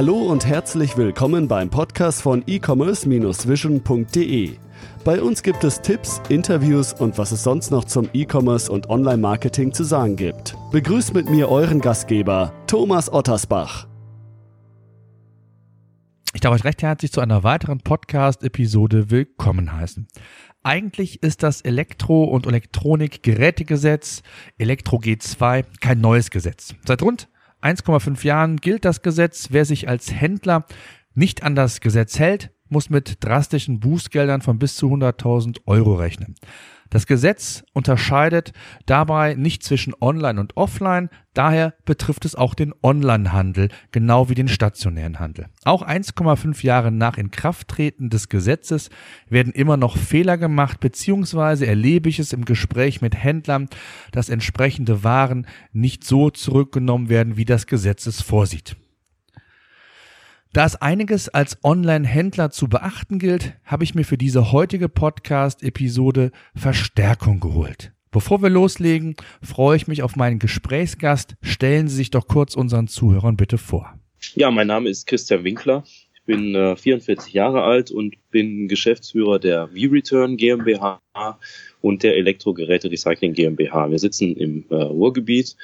[0.00, 4.56] Hallo und herzlich willkommen beim Podcast von e-commerce-vision.de.
[5.04, 9.74] Bei uns gibt es Tipps, Interviews und was es sonst noch zum E-Commerce und Online-Marketing
[9.74, 10.56] zu sagen gibt.
[10.72, 13.88] Begrüßt mit mir euren Gastgeber, Thomas Ottersbach.
[16.32, 20.08] Ich darf euch recht herzlich zu einer weiteren Podcast-Episode willkommen heißen.
[20.62, 24.22] Eigentlich ist das Elektro- und Elektronikgerätegesetz
[24.56, 26.74] Elektro G2 kein neues Gesetz.
[26.86, 27.28] Seit rund
[27.62, 29.48] 1,5 Jahren gilt das Gesetz.
[29.50, 30.66] Wer sich als Händler
[31.14, 36.36] nicht an das Gesetz hält, muss mit drastischen Bußgeldern von bis zu 100.000 Euro rechnen.
[36.90, 38.52] Das Gesetz unterscheidet
[38.84, 44.48] dabei nicht zwischen Online und Offline, daher betrifft es auch den Onlinehandel, genau wie den
[44.48, 45.46] stationären Handel.
[45.64, 48.90] Auch 1,5 Jahre nach Inkrafttreten des Gesetzes
[49.28, 53.68] werden immer noch Fehler gemacht, beziehungsweise erlebe ich es im Gespräch mit Händlern,
[54.10, 58.76] dass entsprechende Waren nicht so zurückgenommen werden, wie das Gesetz es vorsieht.
[60.52, 66.32] Da es einiges als Online-Händler zu beachten gilt, habe ich mir für diese heutige Podcast-Episode
[66.56, 67.92] Verstärkung geholt.
[68.10, 71.36] Bevor wir loslegen, freue ich mich auf meinen Gesprächsgast.
[71.40, 73.94] Stellen Sie sich doch kurz unseren Zuhörern bitte vor.
[74.34, 75.84] Ja, mein Name ist Christian Winkler.
[76.14, 81.00] Ich bin äh, 44 Jahre alt und bin Geschäftsführer der V-Return GmbH
[81.80, 83.88] und der Elektrogeräte Recycling GmbH.
[83.88, 85.56] Wir sitzen im äh, Ruhrgebiet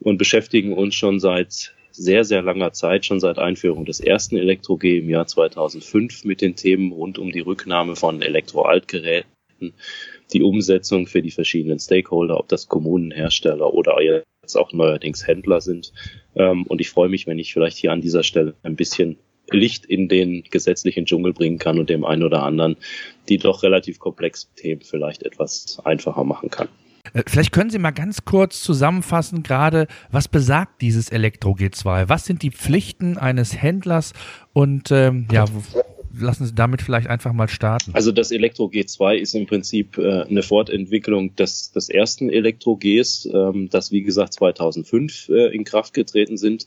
[0.00, 4.98] und beschäftigen uns schon seit sehr, sehr langer Zeit, schon seit Einführung des ersten Elektro-G
[4.98, 9.74] im Jahr 2005 mit den Themen rund um die Rücknahme von Elektroaltgeräten,
[10.32, 15.60] die Umsetzung für die verschiedenen Stakeholder, ob das Kommunen, Hersteller oder jetzt auch neuerdings Händler
[15.60, 15.92] sind.
[16.34, 19.18] Ähm, und ich freue mich, wenn ich vielleicht hier an dieser Stelle ein bisschen
[19.50, 22.76] Licht in den gesetzlichen Dschungel bringen kann und dem einen oder anderen
[23.28, 26.68] die doch relativ komplexen Themen vielleicht etwas einfacher machen kann.
[27.12, 32.08] Äh, vielleicht können Sie mal ganz kurz zusammenfassen, gerade was besagt dieses Elektro G2?
[32.08, 34.12] Was sind die Pflichten eines Händlers?
[34.52, 35.46] Und ähm, ja,
[36.18, 37.92] lassen Sie damit vielleicht einfach mal starten.
[37.94, 43.26] Also das Elektro G2 ist im Prinzip äh, eine Fortentwicklung des, des ersten Elektro Gs,
[43.32, 46.66] ähm, das wie gesagt 2005 äh, in Kraft getreten sind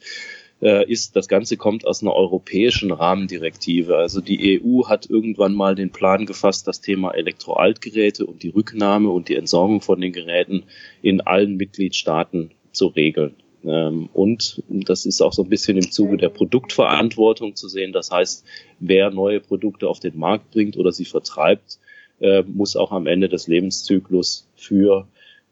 [0.61, 3.97] ist, das Ganze kommt aus einer europäischen Rahmendirektive.
[3.97, 9.09] Also die EU hat irgendwann mal den Plan gefasst, das Thema Elektroaltgeräte und die Rücknahme
[9.09, 10.63] und die Entsorgung von den Geräten
[11.01, 13.35] in allen Mitgliedstaaten zu regeln.
[13.65, 17.93] Ähm, und das ist auch so ein bisschen im Zuge der Produktverantwortung zu sehen.
[17.93, 18.45] Das heißt,
[18.79, 21.79] wer neue Produkte auf den Markt bringt oder sie vertreibt,
[22.19, 25.07] äh, muss auch am Ende des Lebenszyklus für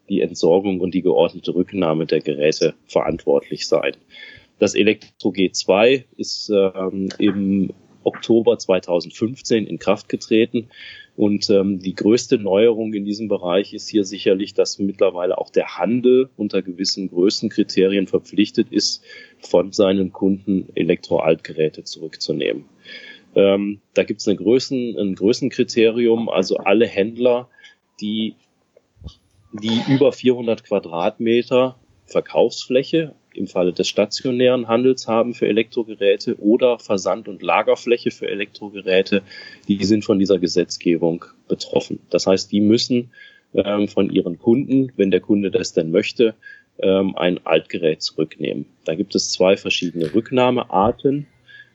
[0.09, 3.95] die Entsorgung und die geordnete Rücknahme der Geräte verantwortlich sein.
[4.59, 10.69] Das Elektro G2 ist ähm, im Oktober 2015 in Kraft getreten.
[11.15, 15.77] Und ähm, die größte Neuerung in diesem Bereich ist hier sicherlich, dass mittlerweile auch der
[15.77, 19.03] Handel unter gewissen Größenkriterien verpflichtet ist,
[19.39, 22.65] von seinen Kunden Elektroaltgeräte zurückzunehmen.
[23.35, 27.49] Ähm, da gibt es Größen, ein Größenkriterium, also alle Händler,
[28.01, 28.35] die,
[29.53, 37.27] die über 400 Quadratmeter Verkaufsfläche im Falle des stationären Handels haben für Elektrogeräte oder Versand-
[37.27, 39.21] und Lagerfläche für Elektrogeräte,
[39.67, 41.99] die sind von dieser Gesetzgebung betroffen.
[42.09, 43.11] Das heißt, die müssen
[43.53, 46.35] ähm, von ihren Kunden, wenn der Kunde das denn möchte,
[46.79, 48.65] ähm, ein Altgerät zurücknehmen.
[48.85, 51.27] Da gibt es zwei verschiedene Rücknahmearten,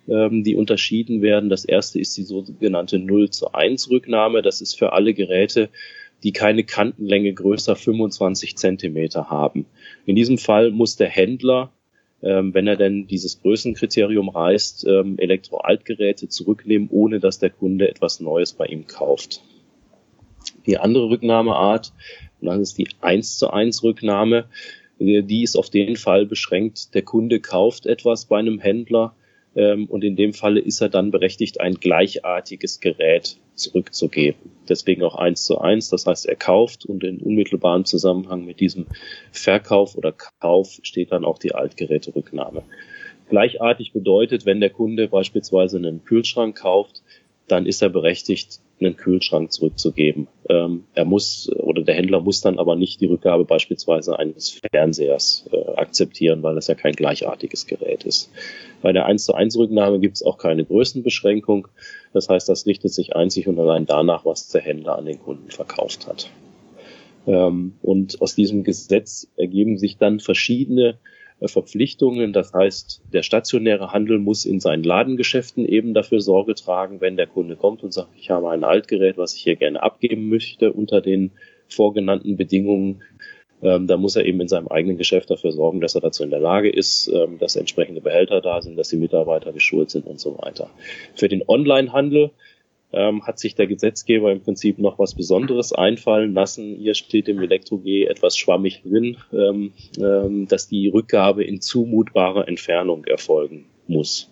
[0.08, 1.50] ähm, die unterschieden werden.
[1.50, 4.42] Das erste ist die sogenannte 0 zu 1 Rücknahme.
[4.42, 5.68] Das ist für alle Geräte,
[6.22, 9.66] die keine Kantenlänge größer 25 Zentimeter haben.
[10.06, 11.72] In diesem Fall muss der Händler,
[12.22, 18.20] ähm, wenn er denn dieses Größenkriterium reißt, ähm, Elektroaltgeräte zurücknehmen, ohne dass der Kunde etwas
[18.20, 19.42] Neues bei ihm kauft.
[20.66, 21.92] Die andere Rücknahmeart,
[22.40, 24.46] und das ist die 1 zu 1 Rücknahme,
[24.98, 29.14] die ist auf den Fall beschränkt, der Kunde kauft etwas bei einem Händler,
[29.54, 34.52] und in dem Falle ist er dann berechtigt, ein gleichartiges Gerät zurückzugeben.
[34.68, 35.88] Deswegen auch eins zu eins.
[35.88, 38.86] Das heißt, er kauft und in unmittelbarem Zusammenhang mit diesem
[39.32, 42.62] Verkauf oder Kauf steht dann auch die Altgeräterücknahme.
[43.28, 47.02] Gleichartig bedeutet, wenn der Kunde beispielsweise einen Kühlschrank kauft,
[47.46, 50.28] dann ist er berechtigt, einen Kühlschrank zurückzugeben.
[50.48, 55.48] Ähm, er muss oder der Händler muss dann aber nicht die Rückgabe beispielsweise eines Fernsehers
[55.52, 58.30] äh, akzeptieren, weil das ja kein gleichartiges Gerät ist.
[58.82, 61.68] Bei der 1 zu 1 Rücknahme gibt es auch keine Größenbeschränkung.
[62.12, 65.50] Das heißt, das richtet sich einzig und allein danach, was der Händler an den Kunden
[65.50, 66.30] verkauft hat.
[67.26, 70.98] Ähm, und aus diesem Gesetz ergeben sich dann verschiedene
[71.46, 72.32] Verpflichtungen.
[72.32, 77.26] Das heißt, der stationäre Handel muss in seinen Ladengeschäften eben dafür Sorge tragen, wenn der
[77.26, 81.00] Kunde kommt und sagt, ich habe ein Altgerät, was ich hier gerne abgeben möchte unter
[81.00, 81.30] den
[81.68, 83.02] vorgenannten Bedingungen,
[83.62, 86.30] ähm, da muss er eben in seinem eigenen Geschäft dafür sorgen, dass er dazu in
[86.30, 90.20] der Lage ist, ähm, dass entsprechende Behälter da sind, dass die Mitarbeiter geschult sind und
[90.20, 90.70] so weiter.
[91.14, 92.30] Für den Online-Handel
[92.92, 96.76] ähm, hat sich der Gesetzgeber im Prinzip noch was Besonderes einfallen lassen.
[96.76, 103.04] Hier steht im Elektro-G etwas schwammig drin, ähm, ähm, dass die Rückgabe in zumutbarer Entfernung
[103.04, 104.30] erfolgen muss.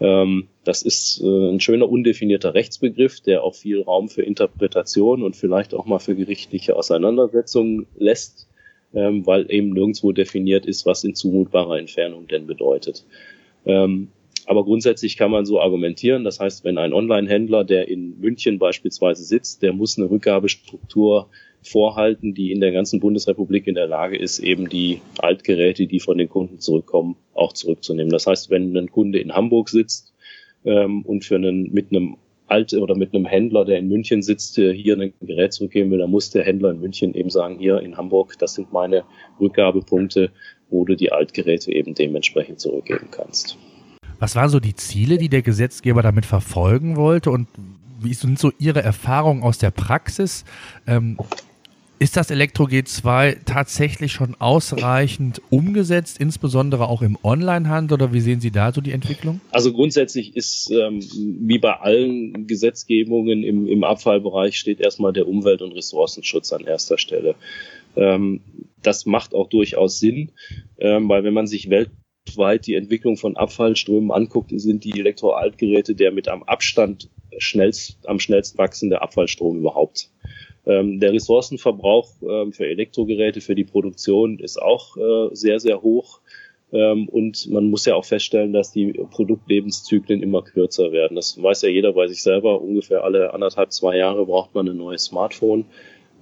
[0.00, 5.36] Ähm, das ist äh, ein schöner undefinierter Rechtsbegriff, der auch viel Raum für Interpretation und
[5.36, 8.48] vielleicht auch mal für gerichtliche Auseinandersetzungen lässt
[8.94, 13.04] ähm, weil eben nirgendwo definiert ist, was in zumutbarer Entfernung denn bedeutet.
[13.64, 14.08] Ähm,
[14.46, 16.24] aber grundsätzlich kann man so argumentieren.
[16.24, 21.28] Das heißt, wenn ein Online-Händler, der in München beispielsweise sitzt, der muss eine Rückgabestruktur
[21.62, 26.18] vorhalten, die in der ganzen Bundesrepublik in der Lage ist, eben die Altgeräte, die von
[26.18, 28.10] den Kunden zurückkommen, auch zurückzunehmen.
[28.10, 30.12] Das heißt, wenn ein Kunde in Hamburg sitzt
[30.64, 32.16] ähm, und für einen mit einem
[32.48, 36.10] alt oder mit einem Händler, der in München sitzt, hier ein Gerät zurückgeben will, dann
[36.10, 39.04] muss der Händler in München eben sagen, hier in Hamburg, das sind meine
[39.40, 40.30] Rückgabepunkte,
[40.68, 43.56] wo du die Altgeräte eben dementsprechend zurückgeben kannst.
[44.22, 47.48] Was waren so die Ziele, die der Gesetzgeber damit verfolgen wollte und
[48.00, 50.44] wie sind so Ihre Erfahrungen aus der Praxis?
[50.86, 51.18] Ähm,
[51.98, 58.40] ist das Elektro G2 tatsächlich schon ausreichend umgesetzt, insbesondere auch im Onlinehandel oder wie sehen
[58.40, 59.40] Sie da so die Entwicklung?
[59.50, 61.00] Also grundsätzlich ist ähm,
[61.40, 66.96] wie bei allen Gesetzgebungen im, im Abfallbereich steht erstmal der Umwelt- und Ressourcenschutz an erster
[66.96, 67.34] Stelle.
[67.96, 68.40] Ähm,
[68.82, 70.30] das macht auch durchaus Sinn,
[70.78, 71.70] ähm, weil wenn man sich
[72.32, 78.18] weltweit die Entwicklung von Abfallströmen anguckt, sind die Elektroaltgeräte der mit am Abstand schnellst, am
[78.18, 80.10] schnellst wachsende Abfallstrom überhaupt.
[80.64, 86.20] Ähm, der Ressourcenverbrauch ähm, für Elektrogeräte, für die Produktion ist auch äh, sehr, sehr hoch.
[86.72, 91.16] Ähm, und man muss ja auch feststellen, dass die Produktlebenszyklen immer kürzer werden.
[91.16, 92.60] Das weiß ja jeder bei sich selber.
[92.62, 95.64] Ungefähr alle anderthalb, zwei Jahre braucht man ein neues Smartphone.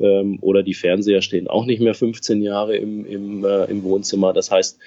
[0.00, 4.32] Ähm, oder die Fernseher stehen auch nicht mehr 15 Jahre im, im, äh, im Wohnzimmer.
[4.32, 4.78] Das heißt,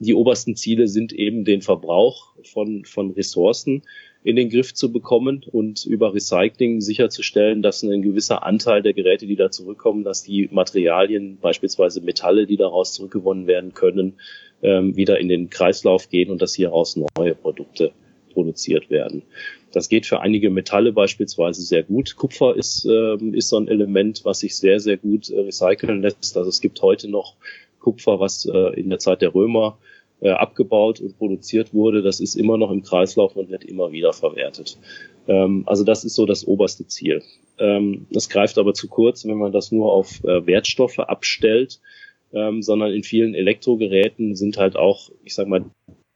[0.00, 3.82] die obersten Ziele sind eben den Verbrauch von, von Ressourcen
[4.22, 9.26] in den Griff zu bekommen und über Recycling sicherzustellen, dass ein gewisser Anteil der Geräte,
[9.26, 14.14] die da zurückkommen, dass die Materialien, beispielsweise Metalle, die daraus zurückgewonnen werden können,
[14.62, 17.92] ähm, wieder in den Kreislauf gehen und dass hieraus neue Produkte
[18.32, 19.22] produziert werden.
[19.72, 22.16] Das geht für einige Metalle beispielsweise sehr gut.
[22.16, 26.36] Kupfer ist, ähm, ist so ein Element, was sich sehr, sehr gut äh, recyceln lässt.
[26.36, 27.34] Also es gibt heute noch
[27.78, 29.78] Kupfer, was äh, in der Zeit der Römer
[30.20, 34.12] äh, abgebaut und produziert wurde, das ist immer noch im Kreislauf und wird immer wieder
[34.12, 34.78] verwertet.
[35.26, 37.22] Ähm, also das ist so das oberste Ziel.
[37.58, 41.80] Ähm, das greift aber zu kurz, wenn man das nur auf äh, Wertstoffe abstellt,
[42.32, 45.64] ähm, sondern in vielen Elektrogeräten sind halt auch, ich sag mal,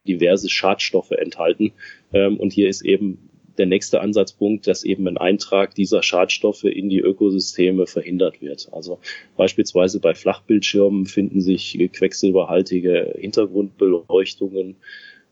[0.07, 1.71] diverse Schadstoffe enthalten.
[2.11, 6.89] Ähm, und hier ist eben der nächste Ansatzpunkt, dass eben ein Eintrag dieser Schadstoffe in
[6.89, 8.69] die Ökosysteme verhindert wird.
[8.71, 8.99] Also
[9.37, 14.75] beispielsweise bei Flachbildschirmen finden sich quecksilberhaltige Hintergrundbeleuchtungen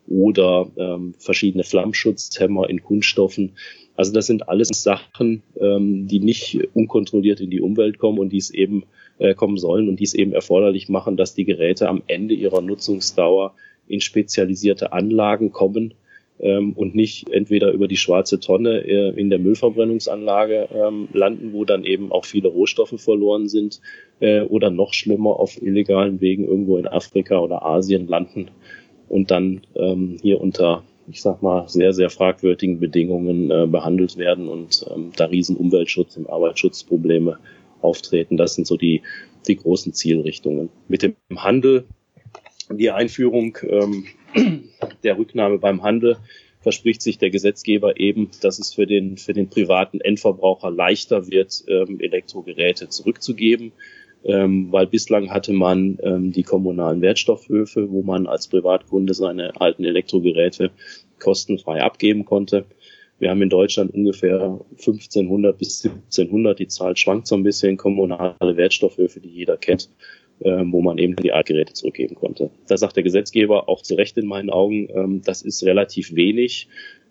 [0.07, 3.53] oder ähm, verschiedene Flammschutzhemmer in Kunststoffen.
[3.95, 8.37] Also das sind alles Sachen, ähm, die nicht unkontrolliert in die Umwelt kommen und die
[8.37, 8.83] es eben
[9.19, 12.61] äh, kommen sollen und die es eben erforderlich machen, dass die Geräte am Ende ihrer
[12.61, 13.53] Nutzungsdauer
[13.87, 15.93] in spezialisierte Anlagen kommen,
[16.41, 21.65] ähm, und nicht entweder über die schwarze Tonne äh, in der Müllverbrennungsanlage ähm, landen, wo
[21.65, 23.81] dann eben auch viele Rohstoffe verloren sind,
[24.19, 28.51] äh, oder noch schlimmer auf illegalen Wegen irgendwo in Afrika oder Asien landen
[29.07, 34.47] und dann ähm, hier unter ich sag mal, sehr, sehr fragwürdigen Bedingungen äh, behandelt werden
[34.47, 37.37] und ähm, da riesen Umweltschutz und Arbeitsschutzprobleme
[37.81, 38.37] auftreten.
[38.37, 39.01] Das sind so die,
[39.47, 40.69] die großen Zielrichtungen.
[40.87, 41.85] Mit dem Handel,
[42.77, 44.05] die Einführung ähm,
[45.03, 46.17] der Rücknahme beim Handel
[46.61, 51.63] verspricht sich der Gesetzgeber eben, dass es für den, für den privaten Endverbraucher leichter wird,
[51.67, 53.71] ähm, Elektrogeräte zurückzugeben.
[54.23, 59.83] Ähm, weil bislang hatte man ähm, die kommunalen Wertstoffhöfe, wo man als Privatkunde seine alten
[59.83, 60.69] Elektrogeräte
[61.19, 62.65] kostenfrei abgeben konnte.
[63.17, 68.57] Wir haben in Deutschland ungefähr 1500 bis 1700, die Zahl schwankt so ein bisschen, kommunale
[68.57, 69.89] Wertstoffhöfe, die jeder kennt
[70.43, 72.49] wo man eben die Altgeräte zurückgeben konnte.
[72.67, 76.67] Da sagt der Gesetzgeber auch zu Recht in meinen Augen, ähm, das ist relativ wenig.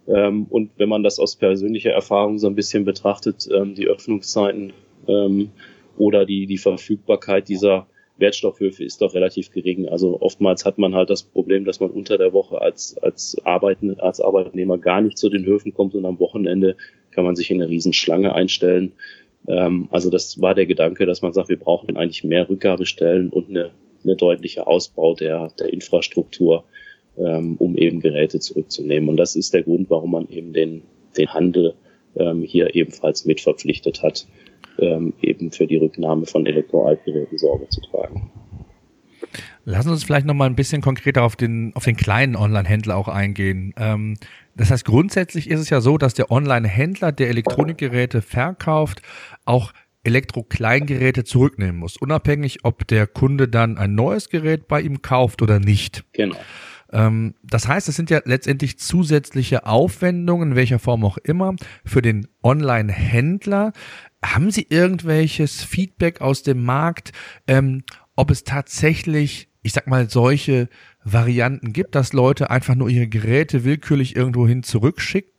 [0.08, 4.72] Ähm, und wenn man das aus persönlicher Erfahrung so ein bisschen betrachtet, ähm, die Öffnungszeiten
[5.06, 5.50] ähm,
[5.96, 7.86] oder die, die Verfügbarkeit dieser
[8.18, 9.88] Wertstoffhöfe ist doch relativ gering.
[9.88, 13.98] Also oftmals hat man halt das Problem, dass man unter der Woche als, als, Arbeiten,
[13.98, 16.76] als Arbeitnehmer gar nicht zu den Höfen kommt und am Wochenende
[17.12, 18.92] kann man sich in eine Riesenschlange einstellen.
[19.46, 23.48] Ähm, also das war der Gedanke, dass man sagt, wir brauchen eigentlich mehr Rückgabestellen und
[23.48, 23.70] eine,
[24.04, 26.64] eine deutliche Ausbau der, der Infrastruktur,
[27.18, 29.08] ähm, um eben Geräte zurückzunehmen.
[29.08, 30.82] Und das ist der Grund, warum man eben den,
[31.16, 31.74] den Handel
[32.16, 34.26] ähm, hier ebenfalls mit verpflichtet hat,
[34.78, 38.30] ähm, eben für die Rücknahme von Elektroaltgeräten Sorge zu tragen.
[39.64, 42.96] Lassen Sie uns vielleicht noch mal ein bisschen konkreter auf den, auf den kleinen Online-Händler
[42.96, 43.74] auch eingehen.
[43.76, 44.16] Ähm,
[44.56, 49.02] das heißt, grundsätzlich ist es ja so, dass der Online-Händler, der Elektronikgeräte verkauft,
[49.44, 55.42] auch Elektro-Kleingeräte zurücknehmen muss, unabhängig, ob der Kunde dann ein neues Gerät bei ihm kauft
[55.42, 56.04] oder nicht.
[56.12, 56.36] Genau.
[56.92, 62.02] Ähm, das heißt, es sind ja letztendlich zusätzliche Aufwendungen, in welcher Form auch immer, für
[62.02, 63.72] den Online-Händler.
[64.24, 67.12] Haben Sie irgendwelches Feedback aus dem Markt,
[67.46, 67.84] ähm,
[68.16, 70.68] ob es tatsächlich, ich sag mal, solche
[71.04, 75.29] Varianten gibt, dass Leute einfach nur ihre Geräte willkürlich irgendwohin zurückschicken?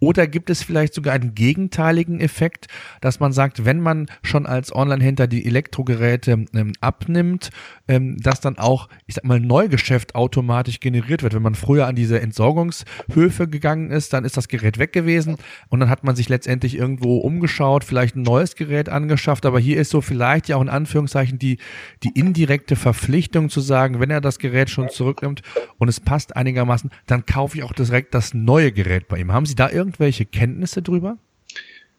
[0.00, 2.66] Oder gibt es vielleicht sogar einen gegenteiligen Effekt,
[3.02, 7.50] dass man sagt, wenn man schon als Online-Händler die Elektrogeräte ähm, abnimmt,
[7.86, 11.34] ähm, dass dann auch, ich sag mal, Neugeschäft automatisch generiert wird?
[11.34, 15.36] Wenn man früher an diese Entsorgungshöfe gegangen ist, dann ist das Gerät weg gewesen
[15.68, 19.78] und dann hat man sich letztendlich irgendwo umgeschaut, vielleicht ein neues Gerät angeschafft, aber hier
[19.78, 21.58] ist so vielleicht ja auch in Anführungszeichen die,
[22.02, 25.42] die indirekte Verpflichtung zu sagen, wenn er das Gerät schon zu zurücknimmt
[25.78, 29.32] und es passt einigermaßen, dann kaufe ich auch direkt das neue Gerät bei ihm.
[29.32, 31.18] Haben Sie da irgendwelche Kenntnisse drüber?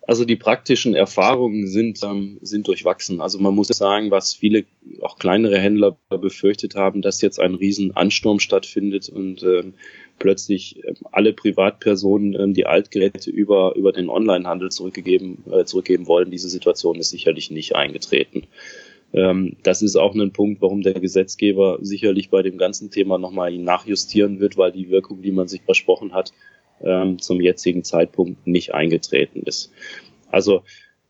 [0.06, 3.22] Also die praktischen Erfahrungen sind, ähm, sind durchwachsen.
[3.22, 4.66] Also man muss sagen, was viele
[5.02, 9.76] auch kleinere Händler befürchtet haben, dass jetzt ein riesen Ansturm stattfindet und ähm,
[10.20, 16.32] plötzlich ähm, alle Privatpersonen ähm, die Altgeräte über, über den Onlinehandel zurückgegeben, äh, zurückgeben wollen.
[16.32, 18.44] Diese Situation ist sicherlich nicht eingetreten.
[19.14, 23.58] Ähm, das ist auch ein Punkt, warum der Gesetzgeber sicherlich bei dem ganzen Thema nochmal
[23.58, 26.34] nachjustieren wird, weil die Wirkung, die man sich versprochen hat,
[26.82, 29.72] ähm, zum jetzigen Zeitpunkt nicht eingetreten ist.
[30.30, 30.64] Also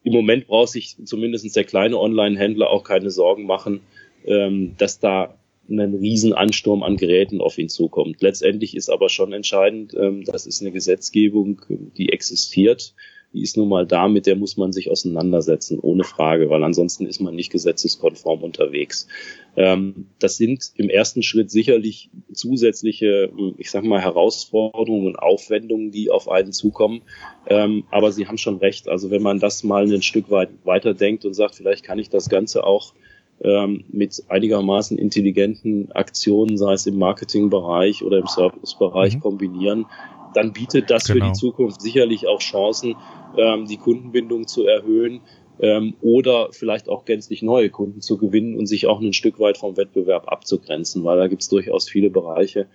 [0.04, 3.82] im Moment braucht sich zumindest der kleine Online-Händler auch keine Sorgen machen,
[4.26, 5.36] ähm, dass da
[5.70, 8.22] ein Riesenansturm an Geräten auf ihn zukommt.
[8.22, 11.62] Letztendlich ist aber schon entscheidend, das ist eine Gesetzgebung,
[11.96, 12.94] die existiert
[13.34, 17.08] die ist nun mal da, mit der muss man sich auseinandersetzen, ohne Frage, weil ansonsten
[17.08, 19.08] ist man nicht gesetzeskonform unterwegs.
[19.56, 26.12] Ähm, das sind im ersten Schritt sicherlich zusätzliche, ich sag mal, Herausforderungen und Aufwendungen, die
[26.12, 27.02] auf einen zukommen.
[27.48, 28.88] Ähm, aber Sie haben schon recht.
[28.88, 32.30] Also wenn man das mal ein Stück weit weiterdenkt und sagt, vielleicht kann ich das
[32.30, 32.94] Ganze auch
[33.42, 39.20] ähm, mit einigermaßen intelligenten Aktionen, sei es im Marketingbereich oder im Servicebereich, mhm.
[39.22, 39.86] kombinieren,
[40.34, 41.14] dann bietet das genau.
[41.14, 41.34] für die genau.
[41.34, 42.96] Zukunft sicherlich auch Chancen,
[43.38, 45.22] ähm, die Kundenbindung zu erhöhen
[45.60, 49.58] ähm, oder vielleicht auch gänzlich neue Kunden zu gewinnen und sich auch ein Stück weit
[49.58, 52.68] vom Wettbewerb abzugrenzen, weil da gibt es durchaus viele Bereiche,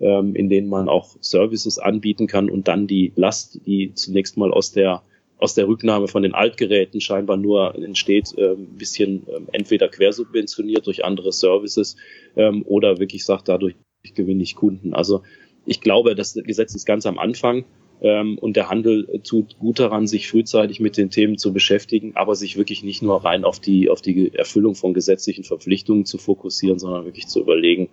[0.00, 4.52] ähm, in denen man auch Services anbieten kann und dann die Last, die zunächst mal
[4.52, 5.02] aus der
[5.40, 10.86] aus der Rücknahme von den Altgeräten scheinbar nur entsteht, äh, ein bisschen äh, entweder quersubventioniert
[10.86, 11.96] durch andere Services
[12.36, 13.74] ähm, oder wirklich sagt, dadurch
[14.14, 14.92] gewinne ich Kunden.
[14.92, 15.22] Also
[15.70, 17.64] ich glaube, das Gesetz ist ganz am Anfang
[18.00, 22.34] ähm, und der Handel tut gut daran, sich frühzeitig mit den Themen zu beschäftigen, aber
[22.34, 26.80] sich wirklich nicht nur rein auf die, auf die Erfüllung von gesetzlichen Verpflichtungen zu fokussieren,
[26.80, 27.88] sondern wirklich zu überlegen,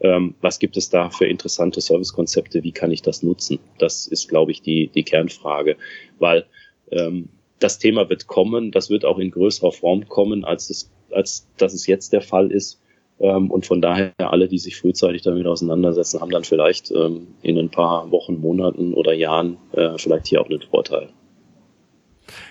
[0.00, 3.58] ähm, was gibt es da für interessante Servicekonzepte, wie kann ich das nutzen?
[3.76, 5.76] Das ist, glaube ich, die, die Kernfrage,
[6.18, 6.46] weil
[6.90, 11.46] ähm, das Thema wird kommen, das wird auch in größerer Form kommen, als es, als
[11.58, 12.80] dass es jetzt der Fall ist.
[13.20, 17.58] Ähm, und von daher alle, die sich frühzeitig damit auseinandersetzen, haben dann vielleicht ähm, in
[17.58, 21.08] ein paar Wochen, Monaten oder Jahren äh, vielleicht hier auch einen Vorteil.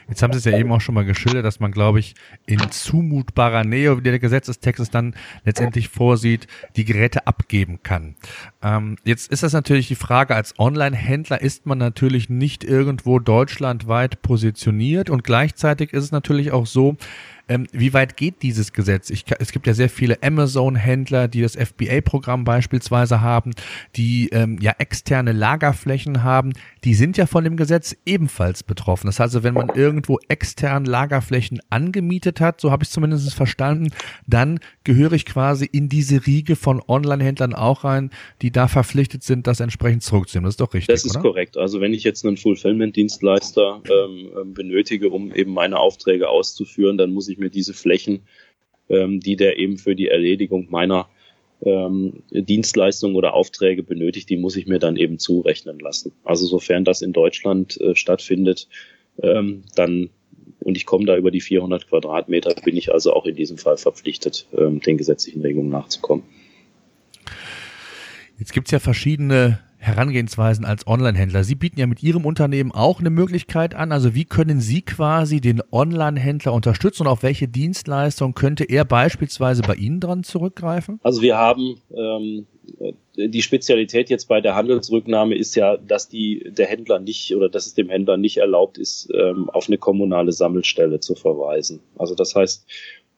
[0.08, 2.60] Jetzt haben Sie es ja eben auch schon mal geschildert, dass man, glaube ich, in
[2.72, 8.16] zumutbarer Nähe, wie der Gesetzestext es dann letztendlich vorsieht, die Geräte abgeben kann.
[8.62, 14.22] Ähm, jetzt ist das natürlich die Frage, als Online-Händler ist man natürlich nicht irgendwo deutschlandweit
[14.22, 16.98] positioniert und gleichzeitig ist es natürlich auch so,
[17.50, 19.10] ähm, wie weit geht dieses Gesetz?
[19.10, 23.52] Ich, es gibt ja sehr viele Amazon-Händler, die das FBA-Programm beispielsweise haben,
[23.96, 26.54] die ähm, ja externe Lagerflächen haben.
[26.84, 29.08] Die sind ja von dem Gesetz ebenfalls betroffen.
[29.08, 33.90] Das heißt also, wenn man irgendwo extern Lagerflächen angemietet hat, so habe ich zumindest verstanden,
[34.28, 38.12] dann gehöre ich quasi in diese Riege von Online-Händlern auch rein,
[38.44, 40.46] die da verpflichtet sind, das entsprechend zurückzunehmen.
[40.46, 40.94] Das ist doch richtig.
[40.94, 41.22] Das ist oder?
[41.22, 41.58] korrekt.
[41.58, 47.12] Also wenn ich jetzt einen Fulfillment-Dienstleister ähm, ähm benötige, um eben meine Aufträge auszuführen, dann
[47.12, 48.22] muss ich mir diese Flächen,
[48.90, 51.10] ähm, die der eben für die Erledigung meiner
[51.66, 56.12] ähm, Dienstleistungen oder Aufträge benötigt, die muss ich mir dann eben zurechnen lassen.
[56.24, 58.68] Also sofern das in Deutschland äh, stattfindet,
[59.22, 60.10] ähm, dann
[60.60, 63.78] und ich komme da über die 400 Quadratmeter, bin ich also auch in diesem Fall
[63.78, 66.24] verpflichtet, ähm, den gesetzlichen Regelungen nachzukommen.
[68.38, 71.44] Jetzt gibt's ja verschiedene Herangehensweisen als Online-Händler.
[71.44, 73.92] Sie bieten ja mit Ihrem Unternehmen auch eine Möglichkeit an.
[73.92, 79.62] Also wie können Sie quasi den Online-Händler unterstützen und auf welche Dienstleistung könnte er beispielsweise
[79.62, 81.00] bei Ihnen dran zurückgreifen?
[81.04, 82.48] Also wir haben ähm,
[83.16, 87.66] die Spezialität jetzt bei der Handelsrücknahme ist ja, dass die der Händler nicht oder dass
[87.66, 91.80] es dem Händler nicht erlaubt ist, ähm, auf eine kommunale Sammelstelle zu verweisen.
[91.98, 92.68] Also das heißt,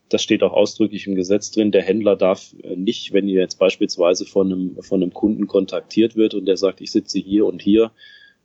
[0.09, 3.59] das steht auch ausdrücklich im Gesetz drin, der Händler darf äh, nicht, wenn ihr jetzt
[3.59, 7.61] beispielsweise von einem, von einem Kunden kontaktiert wird und der sagt, ich sitze hier und
[7.61, 7.91] hier,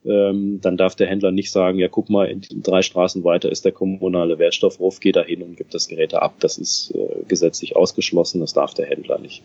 [0.05, 3.65] ähm, dann darf der Händler nicht sagen, ja guck mal, in drei Straßen weiter ist
[3.65, 6.35] der kommunale Wertstoffhof, geh da hin und gib das Gerät ab.
[6.41, 9.43] Das ist äh, gesetzlich ausgeschlossen, das darf der Händler nicht.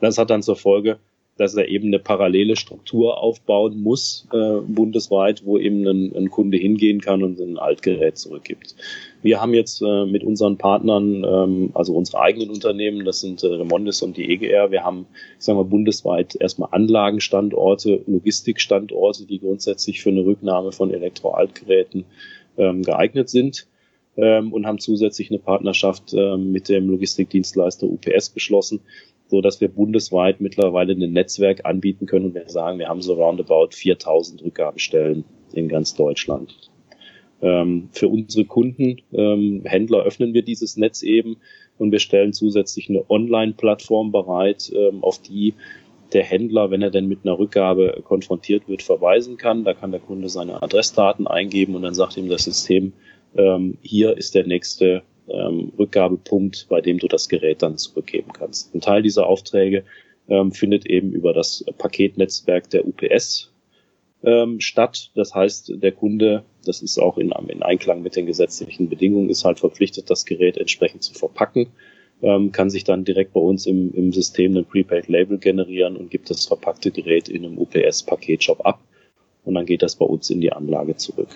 [0.00, 0.98] Das hat dann zur Folge,
[1.36, 6.56] dass er eben eine parallele Struktur aufbauen muss, äh, bundesweit, wo eben ein, ein, Kunde
[6.56, 8.74] hingehen kann und ein Altgerät zurückgibt.
[9.22, 13.48] Wir haben jetzt äh, mit unseren Partnern, ähm, also unsere eigenen Unternehmen, das sind äh,
[13.48, 15.06] Remondis und die EGR, wir haben,
[15.38, 22.06] ich sage mal, bundesweit erstmal Anlagenstandorte, Logistikstandorte, die grundsätzlich für eine Rücknahme von Elektroaltgeräten
[22.56, 23.66] ähm, geeignet sind
[24.16, 28.80] ähm, und haben zusätzlich eine Partnerschaft ähm, mit dem Logistikdienstleister UPS geschlossen,
[29.28, 33.14] so dass wir bundesweit mittlerweile ein Netzwerk anbieten können und wir sagen, wir haben so
[33.14, 36.70] roundabout 4000 Rückgabestellen in ganz Deutschland.
[37.42, 41.36] Ähm, für unsere Kunden, ähm, Händler, öffnen wir dieses Netz eben
[41.78, 45.54] und wir stellen zusätzlich eine Online-Plattform bereit, ähm, auf die
[46.12, 49.64] der Händler, wenn er denn mit einer Rückgabe konfrontiert wird, verweisen kann.
[49.64, 52.92] Da kann der Kunde seine Adressdaten eingeben und dann sagt ihm das System,
[53.36, 58.74] ähm, hier ist der nächste ähm, Rückgabepunkt, bei dem du das Gerät dann zurückgeben kannst.
[58.74, 59.84] Ein Teil dieser Aufträge
[60.28, 63.52] ähm, findet eben über das Paketnetzwerk der UPS
[64.22, 65.10] ähm, statt.
[65.14, 69.44] Das heißt, der Kunde, das ist auch in, in Einklang mit den gesetzlichen Bedingungen, ist
[69.44, 71.68] halt verpflichtet, das Gerät entsprechend zu verpacken,
[72.22, 76.30] ähm, kann sich dann direkt bei uns im, im System ein Prepaid-Label generieren und gibt
[76.30, 78.80] das verpackte Gerät in einem UPS-Paketshop ab
[79.44, 81.28] und dann geht das bei uns in die Anlage zurück.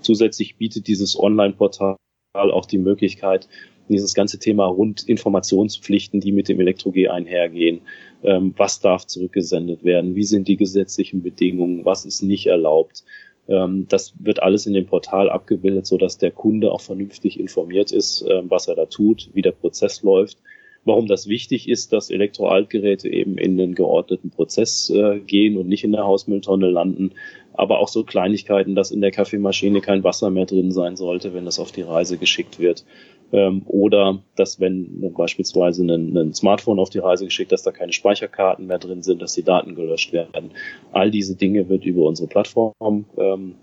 [0.00, 1.96] Zusätzlich bietet dieses Online-Portal
[2.36, 3.48] auch die Möglichkeit,
[3.88, 7.82] dieses ganze Thema rund Informationspflichten, die mit dem Elektro-G einhergehen,
[8.22, 13.04] ähm, was darf zurückgesendet werden, wie sind die gesetzlichen Bedingungen, was ist nicht erlaubt.
[13.48, 17.92] Ähm, das wird alles in dem Portal abgebildet, so dass der Kunde auch vernünftig informiert
[17.92, 20.38] ist, ähm, was er da tut, wie der Prozess läuft.
[20.84, 25.82] Warum das wichtig ist, dass Elektroaltgeräte eben in den geordneten Prozess äh, gehen und nicht
[25.82, 27.12] in der Hausmülltonne landen,
[27.56, 31.44] aber auch so Kleinigkeiten, dass in der Kaffeemaschine kein Wasser mehr drin sein sollte, wenn
[31.44, 32.84] das auf die Reise geschickt wird.
[33.32, 37.92] Ähm, oder dass wenn beispielsweise ein, ein, Smartphone auf die Reise geschickt, dass da keine
[37.92, 40.52] Speicherkarten mehr drin sind, dass die Daten gelöscht werden.
[40.92, 42.72] All diese Dinge wird über unsere Plattform
[43.18, 43.56] ähm,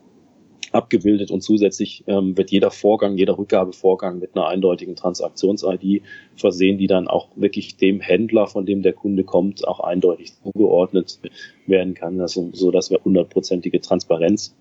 [0.74, 6.02] abgebildet und zusätzlich ähm, wird jeder Vorgang, jeder Rückgabevorgang mit einer eindeutigen Transaktions-ID
[6.36, 11.20] versehen, die dann auch wirklich dem Händler, von dem der Kunde kommt, auch eindeutig zugeordnet
[11.68, 14.56] werden kann, also, so dass wir hundertprozentige Transparenz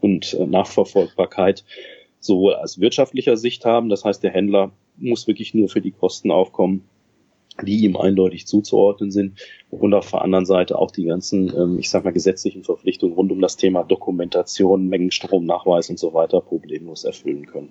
[0.00, 1.64] und äh, Nachverfolgbarkeit
[2.20, 6.30] sowohl aus wirtschaftlicher Sicht haben, das heißt der Händler muss wirklich nur für die Kosten
[6.30, 6.88] aufkommen,
[7.62, 9.38] die ihm eindeutig zuzuordnen sind
[9.70, 13.32] und auf der anderen Seite auch die ganzen, ähm, ich sag mal, gesetzlichen Verpflichtungen rund
[13.32, 17.70] um das Thema Dokumentation, Mengenstromnachweis und so weiter problemlos erfüllen können.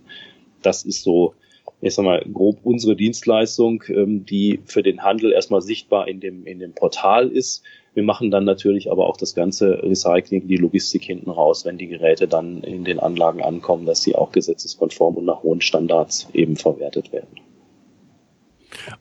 [0.62, 1.34] Das ist so,
[1.82, 6.46] ich sag mal, grob unsere Dienstleistung, ähm, die für den Handel erstmal sichtbar in dem,
[6.46, 7.64] in dem Portal ist.
[7.94, 11.88] Wir machen dann natürlich aber auch das ganze Recycling, die Logistik hinten raus, wenn die
[11.88, 16.58] Geräte dann in den Anlagen ankommen, dass sie auch gesetzeskonform und nach hohen Standards eben
[16.58, 17.47] verwertet werden.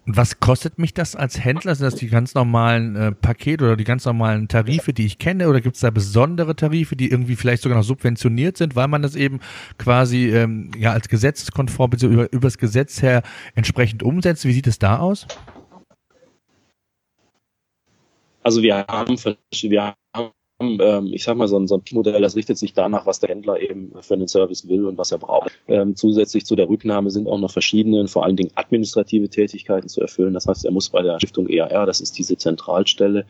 [0.06, 1.74] Und was kostet mich das als Händler?
[1.74, 5.48] Sind das die ganz normalen äh, Pakete oder die ganz normalen Tarife, die ich kenne?
[5.48, 9.02] Oder gibt es da besondere Tarife, die irgendwie vielleicht sogar noch subventioniert sind, weil man
[9.02, 9.40] das eben
[9.78, 12.26] quasi ähm, ja als gesetzeskonform bzw.
[12.30, 13.22] Über, das Gesetz her
[13.54, 14.44] entsprechend umsetzt?
[14.44, 15.26] Wie sieht es da aus?
[18.42, 19.94] Also wir haben, wir
[20.60, 23.20] haben ähm, ich sag mal, so ein, so ein Modell, das richtet sich danach, was
[23.20, 25.52] der Händler eben für einen Service will und was er braucht.
[25.68, 30.00] Ähm, zusätzlich zu der Rücknahme sind auch noch verschiedene, vor allen Dingen administrative Tätigkeiten zu
[30.00, 30.34] erfüllen.
[30.34, 33.26] Das heißt, er muss bei der Stiftung EAR, das ist diese Zentralstelle,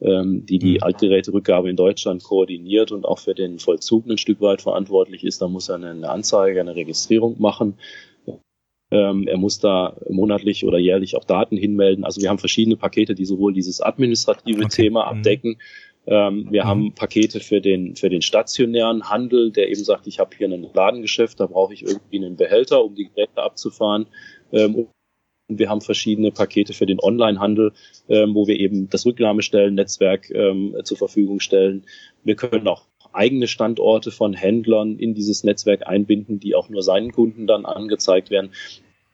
[0.00, 0.82] ähm, die die mhm.
[0.82, 5.40] Altgeräterückgabe in Deutschland koordiniert und auch für den Vollzug ein Stück weit verantwortlich ist.
[5.40, 7.78] Da muss er eine Anzeige, eine Registrierung machen.
[8.92, 12.04] Ähm, er muss da monatlich oder jährlich auch Daten hinmelden.
[12.04, 14.82] Also wir haben verschiedene Pakete, die sowohl dieses administrative okay.
[14.82, 15.18] Thema mhm.
[15.18, 15.56] abdecken,
[16.06, 16.68] ähm, wir mhm.
[16.68, 20.66] haben Pakete für den, für den stationären Handel, der eben sagt, ich habe hier ein
[20.72, 24.06] Ladengeschäft, da brauche ich irgendwie einen Behälter, um die Geräte abzufahren.
[24.52, 24.88] Ähm, und
[25.48, 27.72] wir haben verschiedene Pakete für den Online-Handel,
[28.08, 31.84] ähm, wo wir eben das Rücknahmestellennetzwerk ähm, zur Verfügung stellen.
[32.24, 37.12] Wir können auch eigene Standorte von Händlern in dieses Netzwerk einbinden, die auch nur seinen
[37.12, 38.50] Kunden dann angezeigt werden.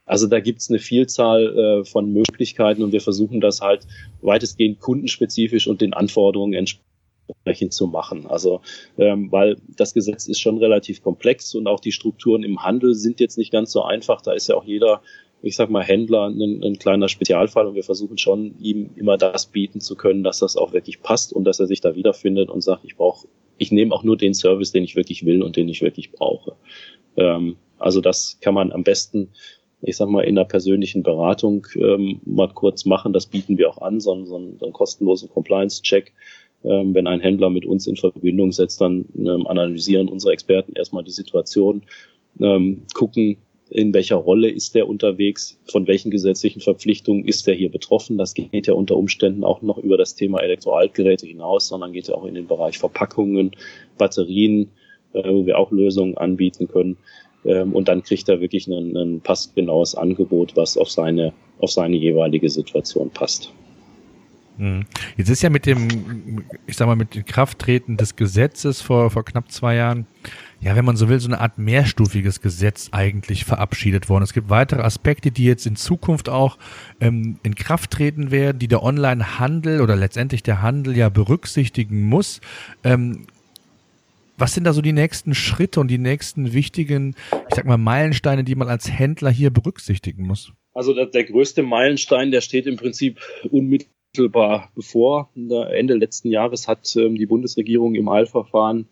[0.04, 3.86] Also da gibt's eine Vielzahl äh, von Möglichkeiten und wir versuchen das halt
[4.20, 8.26] weitestgehend kundenspezifisch und den Anforderungen entsprechend zu machen.
[8.26, 8.60] Also
[8.98, 13.20] ähm, weil das Gesetz ist schon relativ komplex und auch die Strukturen im Handel sind
[13.20, 14.22] jetzt nicht ganz so einfach.
[14.22, 15.02] Da ist ja auch jeder,
[15.40, 19.46] ich sag mal, Händler ein, ein kleiner Spezialfall und wir versuchen schon, ihm immer das
[19.46, 22.60] bieten zu können, dass das auch wirklich passt und dass er sich da wiederfindet und
[22.62, 25.68] sagt, ich brauche, ich nehme auch nur den Service, den ich wirklich will und den
[25.68, 26.56] ich wirklich brauche.
[27.16, 29.30] Ähm, also das kann man am besten
[29.82, 33.12] ich sag mal, in einer persönlichen Beratung ähm, mal kurz machen.
[33.12, 36.12] Das bieten wir auch an, so, so einen, so einen kostenlosen Compliance-Check,
[36.64, 41.02] ähm, wenn ein Händler mit uns in Verbindung setzt, dann ähm, analysieren unsere Experten erstmal
[41.02, 41.82] die Situation,
[42.40, 47.70] ähm, gucken, in welcher Rolle ist der unterwegs, von welchen gesetzlichen Verpflichtungen ist der hier
[47.70, 48.18] betroffen.
[48.18, 52.14] Das geht ja unter Umständen auch noch über das Thema Elektroaltgeräte hinaus, sondern geht ja
[52.14, 53.52] auch in den Bereich Verpackungen,
[53.96, 54.70] Batterien,
[55.14, 56.98] äh, wo wir auch Lösungen anbieten können.
[57.44, 61.96] Ähm, und dann kriegt er wirklich ein, ein passgenaues Angebot, was auf seine, auf seine
[61.96, 63.52] jeweilige Situation passt.
[64.58, 64.84] Hm.
[65.16, 69.24] Jetzt ist ja mit dem, ich sag mal, mit dem Krafttreten des Gesetzes vor, vor
[69.24, 70.06] knapp zwei Jahren,
[70.60, 74.22] ja, wenn man so will, so eine Art mehrstufiges Gesetz eigentlich verabschiedet worden.
[74.22, 76.58] Es gibt weitere Aspekte, die jetzt in Zukunft auch
[77.00, 82.40] ähm, in Kraft treten werden, die der Online-Handel oder letztendlich der Handel ja berücksichtigen muss.
[82.84, 83.26] Ähm,
[84.42, 87.14] was sind da so die nächsten Schritte und die nächsten wichtigen,
[87.48, 90.52] ich sag mal, Meilensteine, die man als Händler hier berücksichtigen muss?
[90.74, 93.20] Also der, der größte Meilenstein, der steht im Prinzip
[93.52, 95.30] unmittelbar bevor.
[95.36, 98.88] Ende letzten Jahres hat ähm, die Bundesregierung im Eilverfahren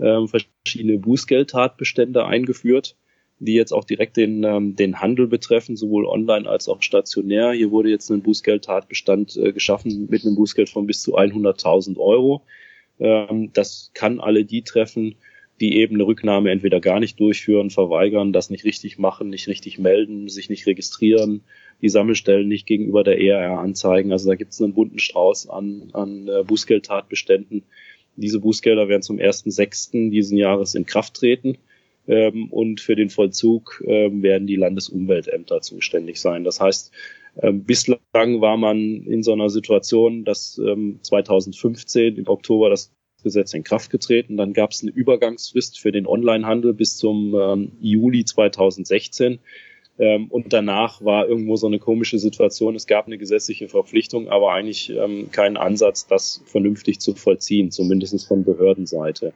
[0.00, 2.96] ähm, verschiedene Bußgeldtatbestände eingeführt,
[3.40, 7.52] die jetzt auch direkt den, ähm, den Handel betreffen, sowohl online als auch stationär.
[7.52, 12.46] Hier wurde jetzt ein Bußgeldtatbestand äh, geschaffen mit einem Bußgeld von bis zu 100.000 Euro.
[13.00, 15.16] Ähm, das kann alle die treffen,
[15.60, 19.78] die eben eine Rücknahme entweder gar nicht durchführen, verweigern, das nicht richtig machen, nicht richtig
[19.78, 21.42] melden, sich nicht registrieren,
[21.80, 24.10] die Sammelstellen nicht gegenüber der ERR anzeigen.
[24.10, 27.62] Also da gibt es einen bunten Strauß an, an äh, Bußgeldtatbeständen.
[28.16, 30.10] Diese Bußgelder werden zum 1.6.
[30.10, 31.58] diesen Jahres in Kraft treten.
[32.06, 36.44] Ähm, und für den Vollzug ähm, werden die Landesumweltämter zuständig sein.
[36.44, 36.92] Das heißt,
[37.42, 42.92] bislang war man in so einer Situation, dass ähm, 2015 im Oktober das
[43.24, 44.36] Gesetz in Kraft getreten.
[44.36, 49.40] Dann gab es eine Übergangsfrist für den Onlinehandel bis zum ähm, Juli 2016.
[49.98, 52.76] Ähm, und danach war irgendwo so eine komische Situation.
[52.76, 58.26] Es gab eine gesetzliche Verpflichtung, aber eigentlich ähm, keinen Ansatz, das vernünftig zu vollziehen, zumindest
[58.26, 59.32] von Behördenseite.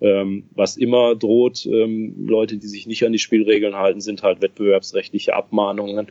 [0.00, 4.40] Ähm, was immer droht, ähm, Leute, die sich nicht an die Spielregeln halten, sind halt
[4.40, 6.06] wettbewerbsrechtliche Abmahnungen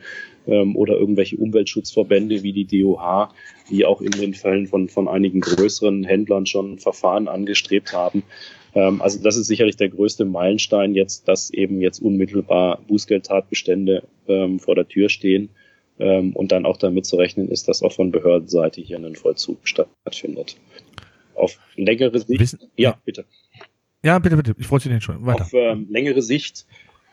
[0.46, 3.30] ähm, oder irgendwelche Umweltschutzverbände wie die DOH,
[3.68, 8.22] die auch in den Fällen von, von einigen größeren Händlern schon Verfahren angestrebt haben.
[8.74, 14.60] Ähm, also das ist sicherlich der größte Meilenstein jetzt, dass eben jetzt unmittelbar Bußgeldtatbestände ähm,
[14.60, 15.50] vor der Tür stehen
[15.98, 19.58] ähm, und dann auch damit zu rechnen ist, dass auch von Behördenseite hier ein Vollzug
[19.66, 20.56] stattfindet.
[21.34, 22.40] Auf längere Sicht.
[22.40, 23.24] Wissen, ja, bitte.
[24.02, 24.54] Ja, bitte, bitte.
[24.58, 25.42] Ich wollte den schon weiter.
[25.42, 26.66] Auf ähm, längere Sicht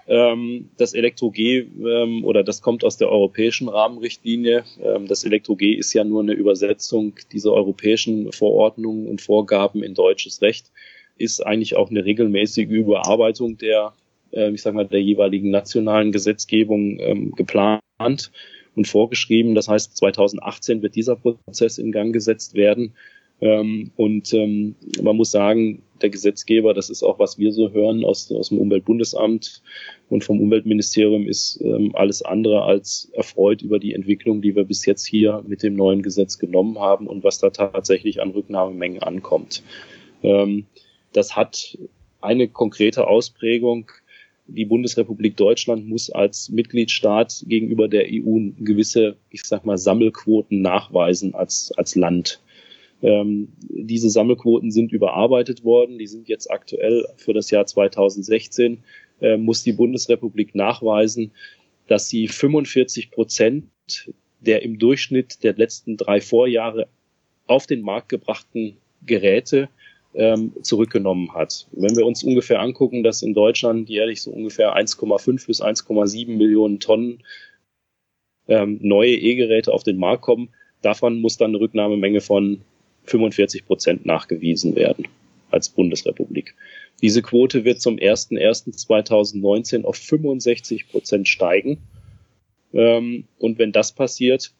[0.08, 4.64] ähm, das Elektro-G ähm, oder das kommt aus der europäischen Rahmenrichtlinie.
[4.82, 10.42] Ähm, das Elektro-G ist ja nur eine Übersetzung dieser europäischen Verordnungen und Vorgaben in deutsches
[10.42, 10.72] Recht,
[11.18, 13.94] ist eigentlich auch eine regelmäßige Überarbeitung der,
[14.32, 17.82] ich sag mal, der jeweiligen nationalen Gesetzgebung geplant
[18.76, 19.56] und vorgeschrieben.
[19.56, 22.94] Das heißt, 2018 wird dieser Prozess in Gang gesetzt werden.
[23.40, 28.04] Ähm, und ähm, man muss sagen, der Gesetzgeber, das ist auch, was wir so hören
[28.04, 29.62] aus, aus dem Umweltbundesamt
[30.10, 34.86] und vom Umweltministerium, ist ähm, alles andere als erfreut über die Entwicklung, die wir bis
[34.86, 39.64] jetzt hier mit dem neuen Gesetz genommen haben und was da tatsächlich an Rücknahmemengen ankommt.
[40.24, 40.66] Ähm,
[41.14, 41.78] das hat
[42.22, 43.92] eine konkrete Ausprägung.
[44.48, 51.36] Die Bundesrepublik Deutschland muss als Mitgliedstaat gegenüber der EU gewisse, ich sag mal, Sammelquoten nachweisen
[51.36, 52.40] als, als Land.
[53.02, 56.00] Ähm, diese Sammelquoten sind überarbeitet worden.
[56.00, 58.84] Die sind jetzt aktuell für das Jahr 2016.
[59.22, 61.32] Äh, muss die Bundesrepublik nachweisen,
[61.88, 63.66] dass sie 45 Prozent
[64.40, 66.88] der im Durchschnitt der letzten drei Vorjahre
[67.48, 69.70] auf den Markt gebrachten Geräte
[70.14, 71.68] ähm, zurückgenommen hat.
[71.72, 76.80] Wenn wir uns ungefähr angucken, dass in Deutschland jährlich so ungefähr 1,5 bis 1,7 Millionen
[76.80, 77.24] Tonnen
[78.48, 80.50] ähm, neue E-Geräte auf den Markt kommen,
[80.82, 82.62] davon muss dann eine Rücknahmemenge von
[83.08, 85.08] 45 Prozent nachgewiesen werden
[85.50, 86.56] als Bundesrepublik.
[87.02, 91.80] Diese Quote wird zum 01.01.2019 auf 65 Prozent steigen.
[92.74, 94.52] Ähm, und wenn das passiert,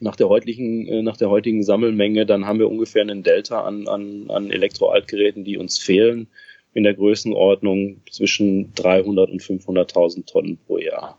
[0.00, 3.88] nach der heutigen, äh, nach der heutigen Sammelmenge, dann haben wir ungefähr einen Delta an,
[3.88, 6.28] an, an Elektroaltgeräten, die uns fehlen,
[6.74, 11.18] in der Größenordnung zwischen 300 und 500.000 Tonnen pro Jahr.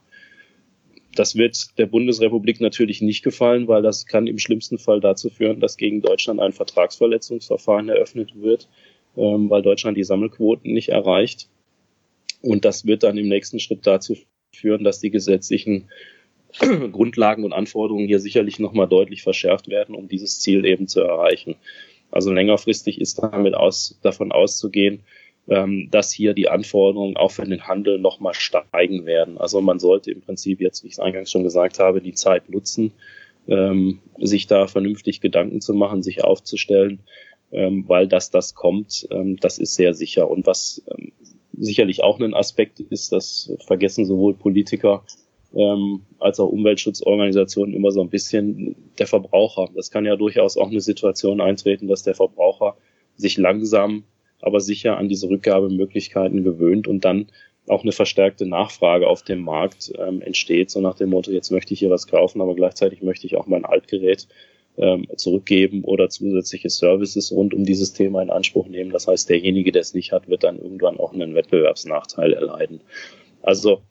[1.16, 5.60] Das wird der Bundesrepublik natürlich nicht gefallen, weil das kann im schlimmsten Fall dazu führen,
[5.60, 8.68] dass gegen Deutschland ein Vertragsverletzungsverfahren eröffnet wird,
[9.18, 11.50] ähm, weil Deutschland die Sammelquoten nicht erreicht.
[12.42, 14.16] Und das wird dann im nächsten Schritt dazu
[14.54, 15.90] führen, dass die gesetzlichen
[16.60, 21.56] Grundlagen und Anforderungen hier sicherlich nochmal deutlich verschärft werden, um dieses Ziel eben zu erreichen.
[22.12, 25.04] Also längerfristig ist damit aus, davon auszugehen,
[25.48, 29.38] ähm, dass hier die Anforderungen auch für den Handel nochmal steigen werden.
[29.38, 32.50] Also man sollte im Prinzip jetzt, wie ich es eingangs schon gesagt habe, die Zeit
[32.50, 32.94] nutzen,
[33.48, 37.00] ähm, sich da vernünftig Gedanken zu machen, sich aufzustellen,
[37.52, 40.30] ähm, weil das das kommt, ähm, das ist sehr sicher.
[40.30, 41.12] Und was ähm,
[41.58, 45.04] sicherlich auch ein Aspekt ist, das vergessen sowohl Politiker
[45.54, 49.70] ähm, als auch Umweltschutzorganisationen immer so ein bisschen der Verbraucher.
[49.76, 52.76] Das kann ja durchaus auch eine Situation eintreten, dass der Verbraucher
[53.16, 54.04] sich langsam
[54.42, 57.28] aber sicher an diese Rückgabemöglichkeiten gewöhnt und dann
[57.68, 61.74] auch eine verstärkte Nachfrage auf dem Markt ähm, entsteht, so nach dem Motto, jetzt möchte
[61.74, 64.28] ich hier was kaufen, aber gleichzeitig möchte ich auch mein Altgerät
[64.78, 68.92] ähm, zurückgeben oder zusätzliche Services rund um dieses Thema in Anspruch nehmen.
[68.92, 72.82] Das heißt, derjenige, der es nicht hat, wird dann irgendwann auch einen Wettbewerbsnachteil erleiden.
[73.42, 73.82] Also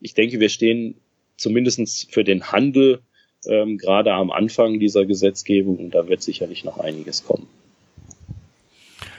[0.00, 0.96] ich denke, wir stehen
[1.36, 3.00] zumindestens für den Handel
[3.46, 7.48] ähm, gerade am Anfang dieser Gesetzgebung und da wird sicherlich noch einiges kommen.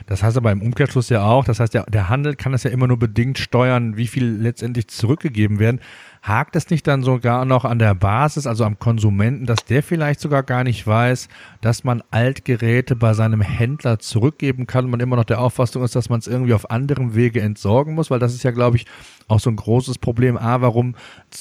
[0.07, 2.71] Das heißt aber im Umkehrschluss ja auch, das heißt, der, der Handel kann es ja
[2.71, 5.81] immer nur bedingt steuern, wie viel letztendlich zurückgegeben werden.
[6.21, 10.19] Hakt es nicht dann sogar noch an der Basis, also am Konsumenten, dass der vielleicht
[10.19, 11.27] sogar gar nicht weiß,
[11.61, 15.95] dass man Altgeräte bei seinem Händler zurückgeben kann und man immer noch der Auffassung ist,
[15.95, 18.11] dass man es irgendwie auf anderem Wege entsorgen muss?
[18.11, 18.85] Weil das ist ja, glaube ich,
[19.27, 20.37] auch so ein großes Problem.
[20.37, 20.95] A, warum,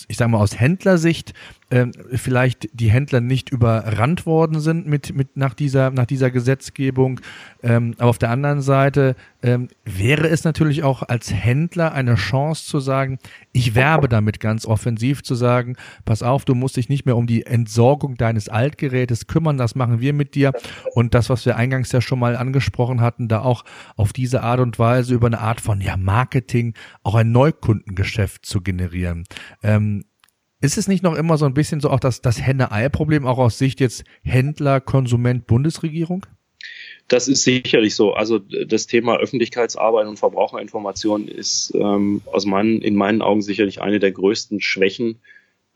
[0.09, 1.35] ich sage mal aus Händlersicht,
[1.71, 7.21] äh, vielleicht die Händler nicht überrannt worden sind mit, mit nach dieser, nach dieser Gesetzgebung.
[7.63, 12.67] Ähm, aber auf der anderen Seite ähm, wäre es natürlich auch als Händler eine Chance
[12.67, 13.19] zu sagen,
[13.53, 17.27] ich werbe damit ganz offensiv zu sagen, pass auf, du musst dich nicht mehr um
[17.27, 20.53] die Entsorgung deines Altgerätes kümmern, das machen wir mit dir.
[20.95, 23.65] Und das, was wir eingangs ja schon mal angesprochen hatten, da auch
[23.97, 28.61] auf diese Art und Weise über eine Art von ja, Marketing auch ein Neukundengeschäft zu
[28.61, 29.25] generieren.
[29.63, 30.05] Ähm,
[30.61, 33.59] ist es nicht noch immer so ein bisschen so auch das, das Henne-Ei-Problem, auch aus
[33.59, 36.27] Sicht jetzt Händler, Konsument, Bundesregierung?
[37.09, 38.15] Das ist sicherlich so.
[38.15, 44.01] Also das Thema Öffentlichkeitsarbeit und Verbraucherinformation ist ähm, aus meinen, in meinen Augen sicherlich eine
[44.01, 45.21] der größten Schwächen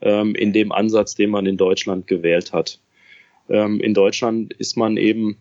[0.01, 2.81] ähm, in dem Ansatz, den man in Deutschland gewählt hat.
[3.49, 5.37] Ähm, in Deutschland ist man eben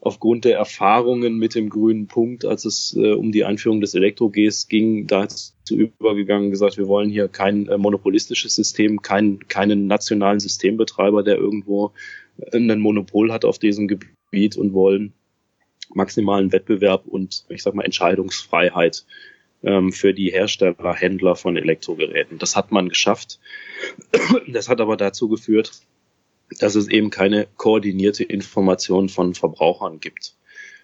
[0.00, 4.68] aufgrund der Erfahrungen mit dem grünen Punkt, als es äh, um die Einführung des Elektro-Gs
[4.68, 11.22] ging, dazu übergegangen, gesagt, wir wollen hier kein äh, monopolistisches System, kein, keinen nationalen Systembetreiber,
[11.22, 11.92] der irgendwo
[12.38, 15.12] äh, ein Monopol hat auf diesem Gebiet und wollen
[15.94, 19.04] maximalen Wettbewerb und ich sag mal Entscheidungsfreiheit
[19.62, 22.38] ähm, für die Hersteller, Händler von Elektrogeräten.
[22.38, 23.38] Das hat man geschafft.
[24.48, 25.72] Das hat aber dazu geführt,
[26.58, 30.34] dass es eben keine koordinierte Information von Verbrauchern gibt.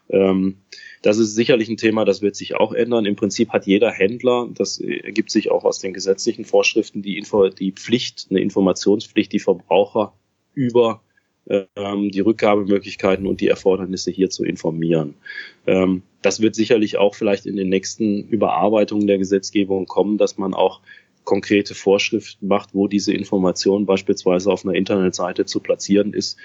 [0.08, 0.58] Ähm,
[1.02, 3.06] das ist sicherlich ein Thema, das wird sich auch ändern.
[3.06, 7.48] Im Prinzip hat jeder Händler, das ergibt sich auch aus den gesetzlichen Vorschriften, die, Info,
[7.48, 10.14] die Pflicht, eine Informationspflicht, die Verbraucher
[10.54, 11.02] über
[11.46, 15.14] die Rückgabemöglichkeiten und die Erfordernisse hier zu informieren.
[15.66, 20.54] Ähm, das wird sicherlich auch vielleicht in den nächsten Überarbeitungen der Gesetzgebung kommen, dass man
[20.54, 20.80] auch
[21.24, 26.37] konkrete Vorschriften macht, wo diese Information beispielsweise auf einer Internetseite zu platzieren ist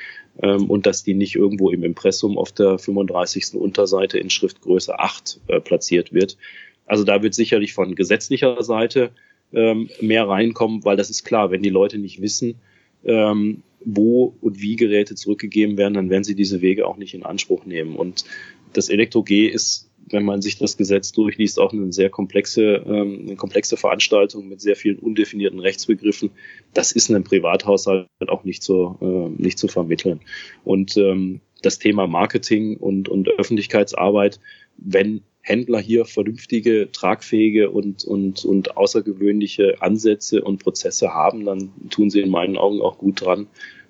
[0.42, 3.56] ähm, und dass die nicht irgendwo im Impressum auf der 35.
[3.56, 6.38] Unterseite in Schriftgröße 8 äh, platziert wird.
[6.86, 9.12] Also da wird sicherlich von gesetzlicher Seite
[9.54, 12.56] ähm, mehr reinkommen, weil das ist klar, wenn die Leute nicht wissen,
[13.04, 17.24] ähm, wo und wie Geräte zurückgegeben werden, dann werden sie diese Wege auch nicht in
[17.24, 17.96] Anspruch nehmen.
[17.96, 18.26] Und
[18.74, 23.36] das Elektro-G ist, wenn man sich das Gesetz durchliest, auch eine sehr komplexe, ähm, eine
[23.36, 26.32] komplexe Veranstaltung mit sehr vielen undefinierten Rechtsbegriffen.
[26.74, 30.22] Das ist in einem Privathaushalt auch nicht zu, äh, nicht zu vermitteln.
[30.64, 34.40] Und ähm, das Thema Marketing und, und Öffentlichkeitsarbeit,
[34.78, 42.12] wenn Händler hier vernünftige, tragfähige und, und, und außergewöhnliche Ansätze und Prozesse haben, dann tun
[42.12, 43.48] sie in meinen Augen auch gut dran,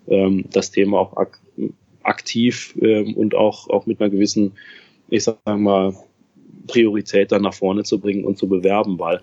[0.07, 1.39] ähm, das Thema auch ak
[2.01, 4.53] aktiv ähm, und auch, auch mit einer gewissen,
[5.09, 5.93] ich sag mal,
[6.65, 9.21] Priorität dann nach vorne zu bringen und zu bewerben, weil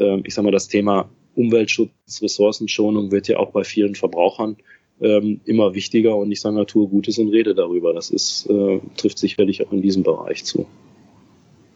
[0.00, 4.56] ähm, ich sag mal, das Thema Umweltschutz, Ressourcenschonung wird ja auch bei vielen Verbrauchern
[5.00, 7.92] ähm, immer wichtiger und ich sage mal, tue Gutes und rede darüber.
[7.92, 10.66] Das ist, äh, trifft sicherlich auch in diesem Bereich zu.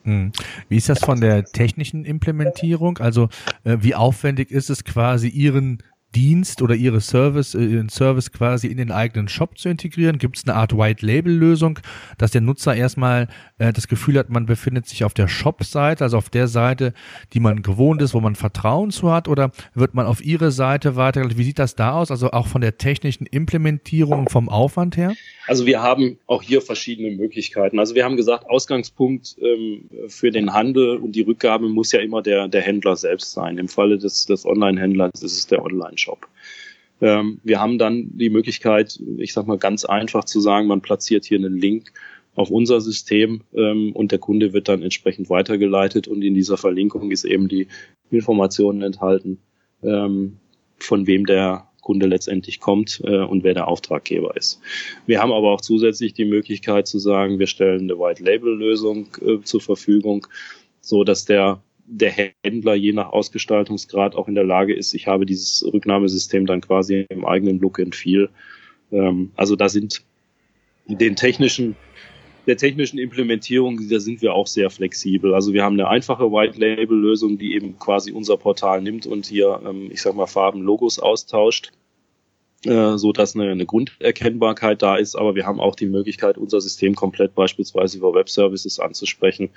[0.09, 0.33] Hm.
[0.71, 2.97] Wie ist das von der technischen Implementierung?
[2.97, 3.29] Also
[3.65, 5.83] äh, wie aufwendig ist es quasi Ihren
[6.15, 10.19] Dienst oder ihre Service, äh, ihren Service quasi in den eigenen Shop zu integrieren?
[10.19, 11.81] Gibt es eine Art White-Label-Lösung,
[12.17, 16.17] dass der Nutzer erstmal äh, das Gefühl hat, man befindet sich auf der Shop-Seite, also
[16.17, 16.95] auf der Seite,
[17.33, 19.29] die man gewohnt ist, wo man Vertrauen zu hat?
[19.29, 21.39] Oder wird man auf Ihre Seite weitergeleitet?
[21.39, 22.11] Wie sieht das da aus?
[22.11, 25.15] Also auch von der technischen Implementierung, vom Aufwand her?
[25.47, 27.79] Also wir haben auch hier verschiedene Möglichkeiten.
[27.79, 32.23] Also wir haben gesagt, Ausgangspunkt ähm, für den Handel und die Rückgabe muss ja immer
[32.23, 33.59] der, der Händler selbst sein.
[33.59, 36.08] Im Falle des, des Online-Händlers ist es der Online-Shop.
[37.01, 41.25] Ähm, wir haben dann die Möglichkeit, ich sag mal ganz einfach zu sagen, man platziert
[41.25, 41.93] hier einen Link
[42.35, 47.11] auf unser System ähm, und der Kunde wird dann entsprechend weitergeleitet und in dieser Verlinkung
[47.11, 47.67] ist eben die
[48.11, 49.39] Informationen enthalten,
[49.83, 50.37] ähm,
[50.79, 54.61] von wem der Kunde letztendlich kommt äh, und wer der Auftraggeber ist.
[55.07, 59.09] Wir haben aber auch zusätzlich die Möglichkeit zu sagen, wir stellen eine White Label Lösung
[59.21, 60.27] äh, zur Verfügung,
[60.81, 62.13] so dass der der
[62.45, 67.07] Händler je nach Ausgestaltungsgrad auch in der Lage ist, ich habe dieses Rücknahmesystem dann quasi
[67.09, 68.29] im eigenen Look and Feel.
[68.93, 70.03] Ähm, also da sind
[70.87, 71.77] den technischen
[72.47, 75.35] der technischen Implementierung, da sind wir auch sehr flexibel.
[75.35, 79.27] Also wir haben eine einfache White Label Lösung, die eben quasi unser Portal nimmt und
[79.27, 81.73] hier, ähm, ich sag mal, Farben, Logos austauscht,
[82.65, 85.15] so dass eine, eine Grunderkennbarkeit da ist.
[85.15, 89.51] Aber wir haben auch die Möglichkeit, unser System komplett beispielsweise über Web Services anzusprechen,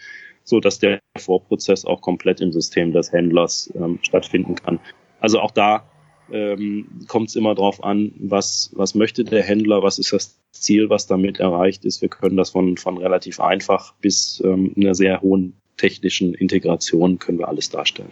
[0.44, 4.80] so dass der Vorprozess auch komplett im System des Händlers ähm, stattfinden kann.
[5.20, 5.90] Also auch da
[6.32, 10.90] ähm, kommt es immer darauf an, was, was möchte der Händler, was ist das Ziel,
[10.90, 12.02] was damit erreicht ist.
[12.02, 17.40] Wir können das von, von relativ einfach bis ähm, einer sehr hohen technischen Integration können
[17.40, 18.12] wir alles darstellen.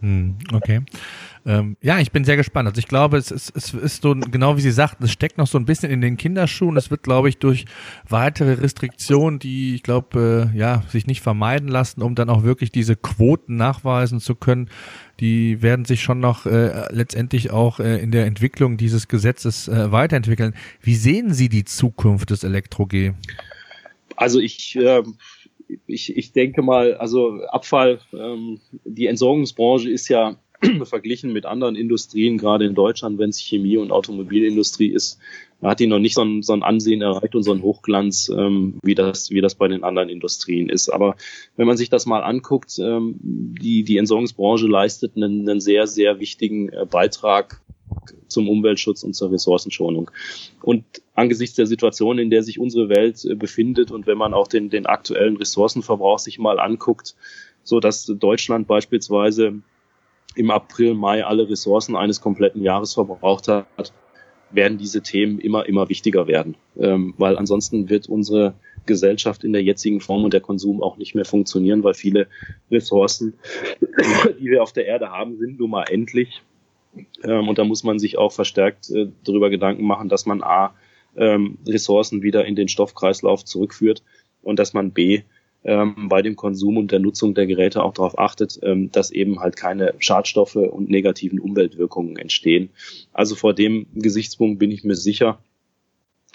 [0.00, 0.80] Hm, okay.
[1.46, 2.68] Ähm, ja, ich bin sehr gespannt.
[2.68, 5.46] Also ich glaube, es ist, es ist so, genau wie Sie sagten, es steckt noch
[5.46, 6.76] so ein bisschen in den Kinderschuhen.
[6.76, 7.64] Es wird, glaube ich, durch
[8.08, 12.70] weitere Restriktionen, die, ich glaube, äh, ja, sich nicht vermeiden lassen, um dann auch wirklich
[12.70, 14.68] diese Quoten nachweisen zu können,
[15.20, 19.92] die werden sich schon noch äh, letztendlich auch äh, in der Entwicklung dieses Gesetzes äh,
[19.92, 20.54] weiterentwickeln.
[20.82, 23.12] Wie sehen Sie die Zukunft des Elektro-G?
[24.16, 25.02] Also ich, äh,
[25.86, 30.36] ich, ich denke mal, also Abfall, ähm, die Entsorgungsbranche ist ja
[30.84, 35.18] verglichen mit anderen Industrien, gerade in Deutschland, wenn es Chemie- und Automobilindustrie ist,
[35.62, 38.78] hat die noch nicht so ein, so ein Ansehen erreicht und so ein Hochglanz, ähm,
[38.82, 40.88] wie, das, wie das bei den anderen Industrien ist.
[40.88, 41.16] Aber
[41.56, 46.20] wenn man sich das mal anguckt, ähm, die, die Entsorgungsbranche leistet einen, einen sehr, sehr
[46.20, 47.60] wichtigen äh, Beitrag
[48.28, 50.10] zum Umweltschutz und zur Ressourcenschonung.
[50.62, 54.48] Und angesichts der Situation, in der sich unsere Welt äh, befindet und wenn man auch
[54.48, 57.14] den, den aktuellen Ressourcenverbrauch sich mal anguckt,
[57.62, 59.60] so dass Deutschland beispielsweise
[60.34, 63.92] im April, Mai alle Ressourcen eines kompletten Jahres verbraucht hat,
[64.50, 66.56] werden diese Themen immer, immer wichtiger werden.
[66.78, 68.54] Ähm, weil ansonsten wird unsere
[68.86, 72.28] Gesellschaft in der jetzigen Form und der Konsum auch nicht mehr funktionieren, weil viele
[72.70, 73.34] Ressourcen,
[74.40, 76.42] die wir auf der Erde haben, sind nun mal endlich.
[77.22, 80.74] Ähm, und da muss man sich auch verstärkt äh, darüber Gedanken machen, dass man A,
[81.16, 84.02] ähm, Ressourcen wieder in den Stoffkreislauf zurückführt
[84.42, 85.22] und dass man B,
[85.64, 89.40] ähm, bei dem Konsum und der Nutzung der Geräte auch darauf achtet, ähm, dass eben
[89.40, 92.70] halt keine Schadstoffe und negativen Umweltwirkungen entstehen.
[93.12, 95.38] Also vor dem Gesichtspunkt bin ich mir sicher,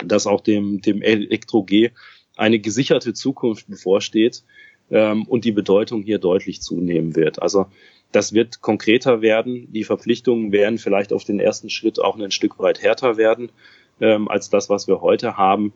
[0.03, 1.91] dass auch dem, dem Elektro-G
[2.35, 4.43] eine gesicherte Zukunft bevorsteht
[4.91, 7.41] ähm, und die Bedeutung hier deutlich zunehmen wird.
[7.41, 7.67] Also
[8.11, 9.71] das wird konkreter werden.
[9.71, 13.51] Die Verpflichtungen werden vielleicht auf den ersten Schritt auch ein Stück weit härter werden
[13.99, 15.73] ähm, als das, was wir heute haben.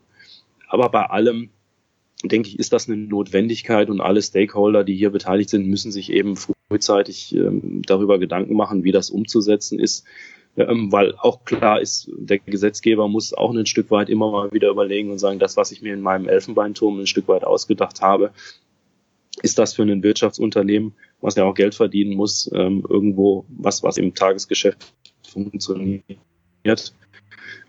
[0.68, 1.50] Aber bei allem
[2.24, 6.12] denke ich, ist das eine Notwendigkeit und alle Stakeholder, die hier beteiligt sind, müssen sich
[6.12, 10.06] eben frühzeitig ähm, darüber Gedanken machen, wie das umzusetzen ist.
[10.58, 14.70] Ähm, weil auch klar ist, der Gesetzgeber muss auch ein Stück weit immer mal wieder
[14.70, 18.32] überlegen und sagen, das, was ich mir in meinem Elfenbeinturm ein Stück weit ausgedacht habe,
[19.42, 23.98] ist das für ein Wirtschaftsunternehmen, was ja auch Geld verdienen muss, ähm, irgendwo was, was
[23.98, 24.94] im Tagesgeschäft
[25.26, 26.04] funktioniert?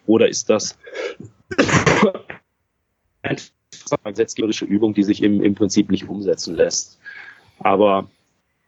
[0.07, 0.77] Oder ist das
[3.23, 3.60] einfach
[4.05, 6.99] gesetzgeberische Übung, die sich im, im Prinzip nicht umsetzen lässt.
[7.59, 8.09] Aber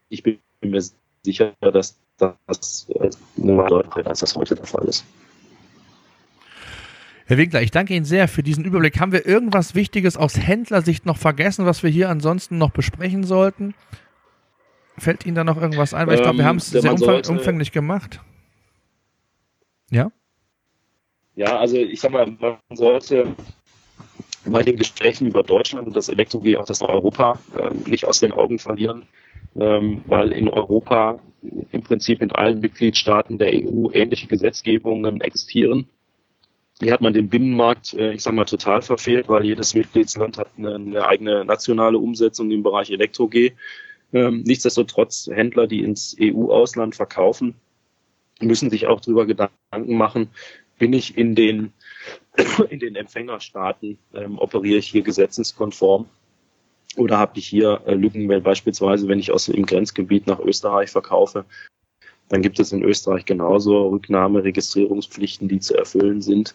[0.08, 0.82] ich bin mir
[1.24, 2.86] sicher, dass das
[3.36, 5.04] nur deutlicher als das heute der Fall ist.
[7.26, 9.00] Herr Winkler, ich danke Ihnen sehr für diesen Überblick.
[9.00, 13.74] Haben wir irgendwas Wichtiges aus Händlersicht noch vergessen, was wir hier ansonsten noch besprechen sollten?
[14.98, 16.06] Fällt Ihnen da noch irgendwas ein?
[16.06, 18.20] Weil ich glaube, wir ähm, haben es sehr umfang umfänglich gemacht.
[19.90, 20.12] Ja?
[21.34, 23.34] Ja, also ich sag mal, man sollte
[24.44, 28.32] bei den Gesprächen über Deutschland und das Elektro-G auch das Europa äh, nicht aus den
[28.32, 29.04] Augen verlieren,
[29.56, 31.20] ähm, weil in Europa
[31.70, 35.88] im Prinzip in allen Mitgliedstaaten der EU ähnliche Gesetzgebungen existieren.
[36.80, 40.48] Hier hat man den Binnenmarkt, äh, ich sage mal, total verfehlt, weil jedes Mitgliedsland hat
[40.56, 43.52] eine, eine eigene nationale Umsetzung im Bereich Elektro-G.
[44.12, 47.54] Ähm, nichtsdestotrotz Händler, die ins EU-Ausland verkaufen,
[48.40, 50.30] müssen sich auch darüber Gedanken machen,
[50.78, 51.72] bin ich in den,
[52.70, 56.06] in den Empfängerstaaten, ähm, operiere ich hier gesetzeskonform
[56.96, 60.90] oder habe ich hier äh, Lücken, weil beispielsweise, wenn ich aus dem Grenzgebiet nach Österreich
[60.90, 61.44] verkaufe,
[62.28, 66.54] dann gibt es in Österreich genauso Rücknahme, Registrierungspflichten, die zu erfüllen sind.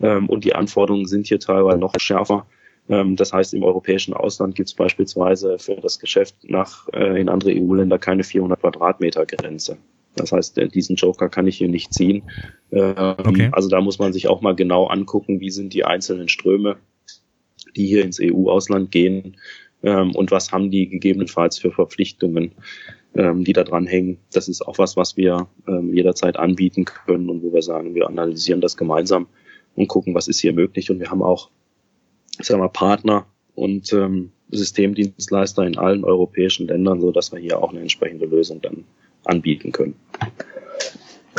[0.00, 2.46] Ähm, und die Anforderungen sind hier teilweise noch schärfer.
[2.88, 7.28] Ähm, das heißt, im europäischen Ausland gibt es beispielsweise für das Geschäft nach äh, in
[7.28, 9.78] andere EU-Länder keine 400 Quadratmeter Grenze.
[10.16, 12.22] Das heißt, äh, diesen Joker kann ich hier nicht ziehen.
[12.70, 13.48] Ähm, okay.
[13.52, 16.76] Also da muss man sich auch mal genau angucken, wie sind die einzelnen Ströme,
[17.76, 19.36] die hier ins EU-Ausland gehen
[19.82, 22.52] ähm, und was haben die gegebenenfalls für Verpflichtungen,
[23.14, 24.18] ähm, die da dran hängen.
[24.32, 25.48] Das ist auch was, was wir
[25.92, 29.26] jederzeit anbieten können und wo wir sagen, wir analysieren das gemeinsam
[29.76, 30.90] und gucken, was ist hier möglich.
[30.90, 31.48] Und wir haben auch,
[32.40, 33.94] sagen wir, Partner und
[34.50, 38.84] Systemdienstleister in allen europäischen Ländern, so dass wir hier auch eine entsprechende Lösung dann
[39.24, 39.94] anbieten können.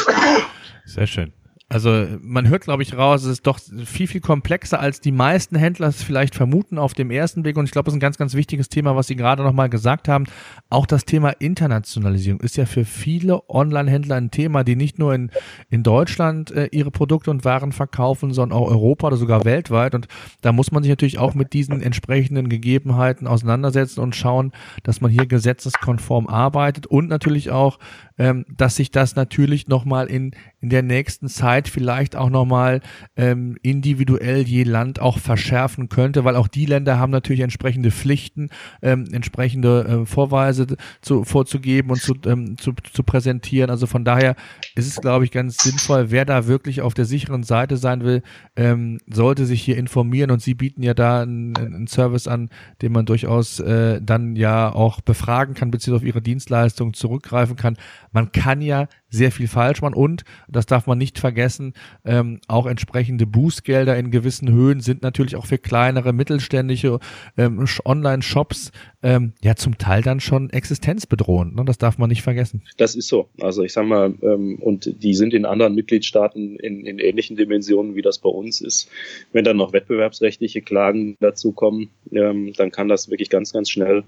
[0.86, 1.34] Sehr schön.
[1.68, 5.56] Also man hört, glaube ich, raus, es ist doch viel, viel komplexer, als die meisten
[5.56, 7.58] Händler es vielleicht vermuten auf dem ersten Blick.
[7.58, 10.08] Und ich glaube, es ist ein ganz, ganz wichtiges Thema, was Sie gerade nochmal gesagt
[10.08, 10.26] haben.
[10.70, 15.32] Auch das Thema Internationalisierung ist ja für viele Online-Händler ein Thema, die nicht nur in,
[15.72, 19.96] in Deutschland äh, ihre Produkte und Waren verkaufen, sondern auch Europa oder sogar weltweit.
[19.96, 20.08] Und
[20.42, 24.52] da muss man sich natürlich auch mit diesen entsprechenden Gegebenheiten auseinandersetzen und schauen,
[24.84, 27.80] dass man hier gesetzeskonform arbeitet und natürlich auch,
[28.18, 32.82] ähm, dass sich das natürlich nochmal in, in der nächsten Zeit vielleicht auch nochmal
[33.16, 38.50] ähm, individuell je Land auch verschärfen könnte, weil auch die Länder haben natürlich entsprechende Pflichten,
[38.82, 40.68] ähm, entsprechende äh, Vorweise
[41.02, 43.70] zu, vorzugeben und zu, ähm, zu, zu präsentieren.
[43.70, 44.36] Also von daher
[44.76, 48.24] ist es, glaube ich, ganz sinnvoll, wer da wirklich auf der sicheren Seite sein will,
[48.56, 52.50] ähm, sollte sich hier informieren und Sie bieten ja da einen, einen Service an,
[52.82, 57.78] den man durchaus äh, dann ja auch befragen kann, beziehungsweise auf Ihre Dienstleistung zurückgreifen kann.
[58.16, 61.74] Man kann ja sehr viel falsch machen und, das darf man nicht vergessen,
[62.06, 67.00] ähm, auch entsprechende Bußgelder in gewissen Höhen sind natürlich auch für kleinere, mittelständische
[67.38, 68.72] ähm, Online-Shops
[69.04, 71.58] ähm, ja zum Teil dann schon existenzbedrohend.
[71.58, 71.66] Ne?
[71.66, 72.64] Das darf man nicht vergessen.
[72.78, 73.28] Das ist so.
[73.42, 77.96] Also ich sag mal, ähm, und die sind in anderen Mitgliedstaaten in, in ähnlichen Dimensionen,
[77.96, 78.90] wie das bei uns ist.
[79.34, 84.06] Wenn dann noch wettbewerbsrechtliche Klagen dazu kommen, ähm, dann kann das wirklich ganz, ganz schnell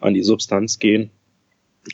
[0.00, 1.10] an die Substanz gehen.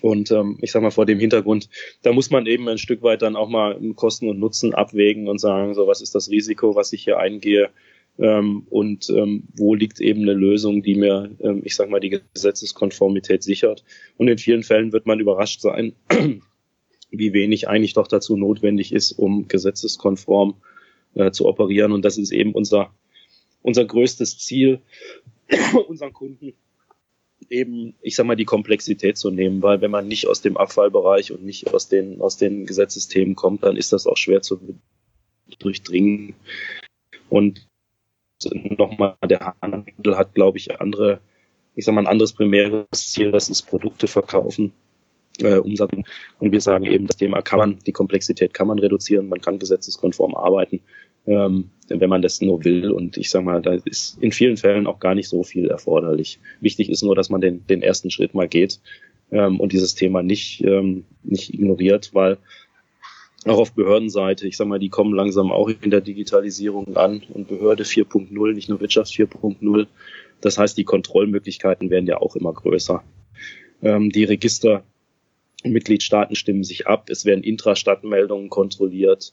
[0.02, 1.68] Und ähm, ich sag mal vor dem Hintergrund,
[2.02, 5.38] da muss man eben ein Stück weit dann auch mal Kosten und Nutzen abwägen und
[5.38, 7.70] sagen, so was ist das Risiko, was ich hier eingehe
[8.18, 12.20] ähm, und ähm, wo liegt eben eine Lösung, die mir, ähm, ich sag mal, die
[12.34, 13.84] Gesetzeskonformität sichert.
[14.18, 15.94] Und in vielen Fällen wird man überrascht sein,
[17.10, 20.56] wie wenig eigentlich doch dazu notwendig ist, um gesetzeskonform
[21.14, 21.92] äh, zu operieren.
[21.92, 22.92] Und das ist eben unser
[23.62, 24.80] unser größtes Ziel,
[25.88, 26.54] unseren Kunden
[27.50, 31.32] eben, ich sag mal, die Komplexität zu nehmen, weil wenn man nicht aus dem Abfallbereich
[31.32, 34.60] und nicht aus den, aus den Gesetzesthemen kommt, dann ist das auch schwer zu
[35.58, 36.34] durchdringen.
[37.28, 37.66] Und
[38.52, 41.20] nochmal, der Handel hat, glaube ich, andere,
[41.74, 44.72] ich sag mal, ein anderes primäres Ziel, das ist Produkte verkaufen,
[45.40, 45.92] äh, Umsatz.
[46.38, 49.58] Und wir sagen eben, das Thema kann man, die Komplexität kann man reduzieren, man kann
[49.58, 50.80] gesetzeskonform arbeiten
[51.28, 52.90] ähm, wenn man das nur will.
[52.90, 56.40] Und ich sage mal, da ist in vielen Fällen auch gar nicht so viel erforderlich.
[56.60, 58.80] Wichtig ist nur, dass man den, den ersten Schritt mal geht
[59.30, 62.38] ähm, und dieses Thema nicht, ähm, nicht ignoriert, weil
[63.44, 67.48] auch auf Behördenseite, ich sage mal, die kommen langsam auch in der Digitalisierung an und
[67.48, 69.86] Behörde 4.0, nicht nur Wirtschaft 4.0.
[70.40, 73.02] Das heißt, die Kontrollmöglichkeiten werden ja auch immer größer.
[73.82, 74.82] Ähm, die Register
[75.64, 79.32] Mitgliedstaaten stimmen sich ab, es werden Intrastadtmeldungen kontrolliert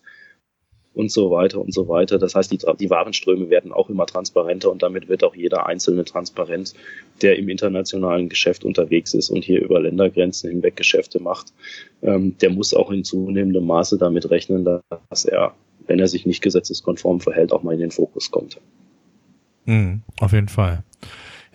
[0.96, 2.18] und so weiter und so weiter.
[2.18, 6.06] Das heißt, die, die Warenströme werden auch immer transparenter und damit wird auch jeder Einzelne
[6.06, 6.74] transparent,
[7.22, 11.54] der im internationalen Geschäft unterwegs ist und hier über Ländergrenzen hinweg Geschäfte macht.
[12.02, 14.64] Ähm, der muss auch in zunehmendem Maße damit rechnen,
[15.10, 15.54] dass er,
[15.86, 18.60] wenn er sich nicht gesetzeskonform verhält, auch mal in den Fokus kommt.
[19.66, 20.84] Mhm, auf jeden Fall.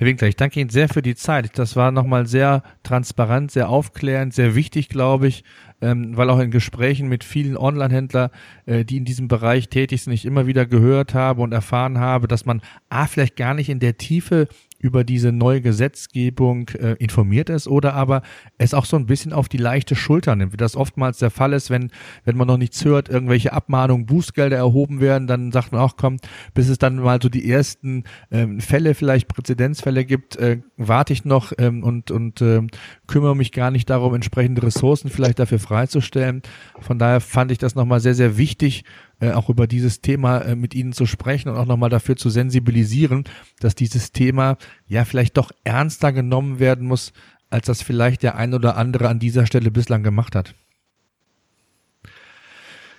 [0.00, 1.58] Herr Winkler, ich danke Ihnen sehr für die Zeit.
[1.58, 5.44] Das war nochmal sehr transparent, sehr aufklärend, sehr wichtig, glaube ich,
[5.82, 8.30] ähm, weil auch in Gesprächen mit vielen Online-Händlern,
[8.64, 12.28] äh, die in diesem Bereich tätig sind, ich immer wieder gehört habe und erfahren habe,
[12.28, 14.48] dass man A, vielleicht gar nicht in der Tiefe
[14.80, 18.22] über diese neue Gesetzgebung äh, informiert ist oder aber
[18.58, 21.52] es auch so ein bisschen auf die leichte Schulter nimmt, wie das oftmals der Fall
[21.52, 21.90] ist, wenn,
[22.24, 26.16] wenn man noch nichts hört, irgendwelche Abmahnungen, Bußgelder erhoben werden, dann sagt man auch, komm,
[26.54, 31.24] bis es dann mal so die ersten ähm, Fälle, vielleicht Präzedenzfälle gibt, äh, warte ich
[31.24, 32.62] noch ähm, und, und äh,
[33.06, 36.42] kümmere mich gar nicht darum, entsprechende Ressourcen vielleicht dafür freizustellen.
[36.80, 38.84] Von daher fand ich das nochmal sehr, sehr wichtig,
[39.20, 42.30] äh, auch über dieses Thema äh, mit Ihnen zu sprechen und auch nochmal dafür zu
[42.30, 43.24] sensibilisieren,
[43.60, 44.56] dass dieses Thema
[44.86, 47.12] ja vielleicht doch ernster genommen werden muss,
[47.50, 50.54] als das vielleicht der ein oder andere an dieser Stelle bislang gemacht hat.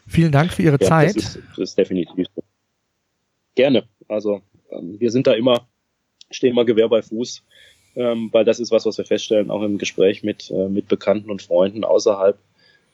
[0.07, 1.15] Vielen Dank für Ihre ja, Zeit.
[1.15, 2.43] Das ist, das ist definitiv so.
[3.55, 3.87] Gerne.
[4.07, 4.41] Also
[4.71, 5.67] ähm, wir sind da immer,
[6.29, 7.43] stehen immer Gewehr bei Fuß,
[7.95, 11.31] ähm, weil das ist was, was wir feststellen, auch im Gespräch mit, äh, mit Bekannten
[11.31, 12.37] und Freunden außerhalb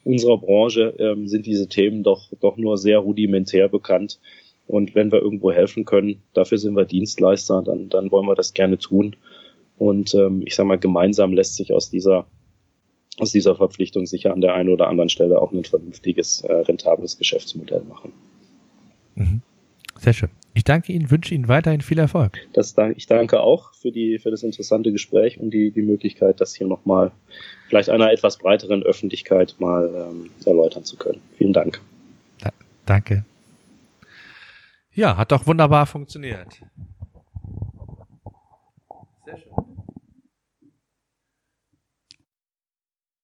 [0.04, 4.18] unserer Branche ähm, sind diese Themen doch, doch nur sehr rudimentär bekannt.
[4.66, 8.52] Und wenn wir irgendwo helfen können, dafür sind wir Dienstleister, dann, dann wollen wir das
[8.54, 9.16] gerne tun.
[9.78, 12.26] Und ähm, ich sage mal, gemeinsam lässt sich aus dieser
[13.20, 17.18] aus dieser Verpflichtung sicher an der einen oder anderen Stelle auch ein vernünftiges, äh, rentables
[17.18, 18.12] Geschäftsmodell machen.
[19.16, 19.42] Mhm.
[19.98, 20.30] Sehr schön.
[20.54, 22.38] Ich danke Ihnen, wünsche Ihnen weiterhin viel Erfolg.
[22.52, 26.54] Das, ich danke auch für, die, für das interessante Gespräch und die, die Möglichkeit, das
[26.54, 27.12] hier nochmal
[27.68, 31.20] vielleicht einer etwas breiteren Öffentlichkeit mal ähm, erläutern zu können.
[31.36, 31.80] Vielen Dank.
[32.40, 32.50] Da,
[32.86, 33.24] danke.
[34.94, 36.60] Ja, hat doch wunderbar funktioniert.
[39.24, 39.52] Sehr schön.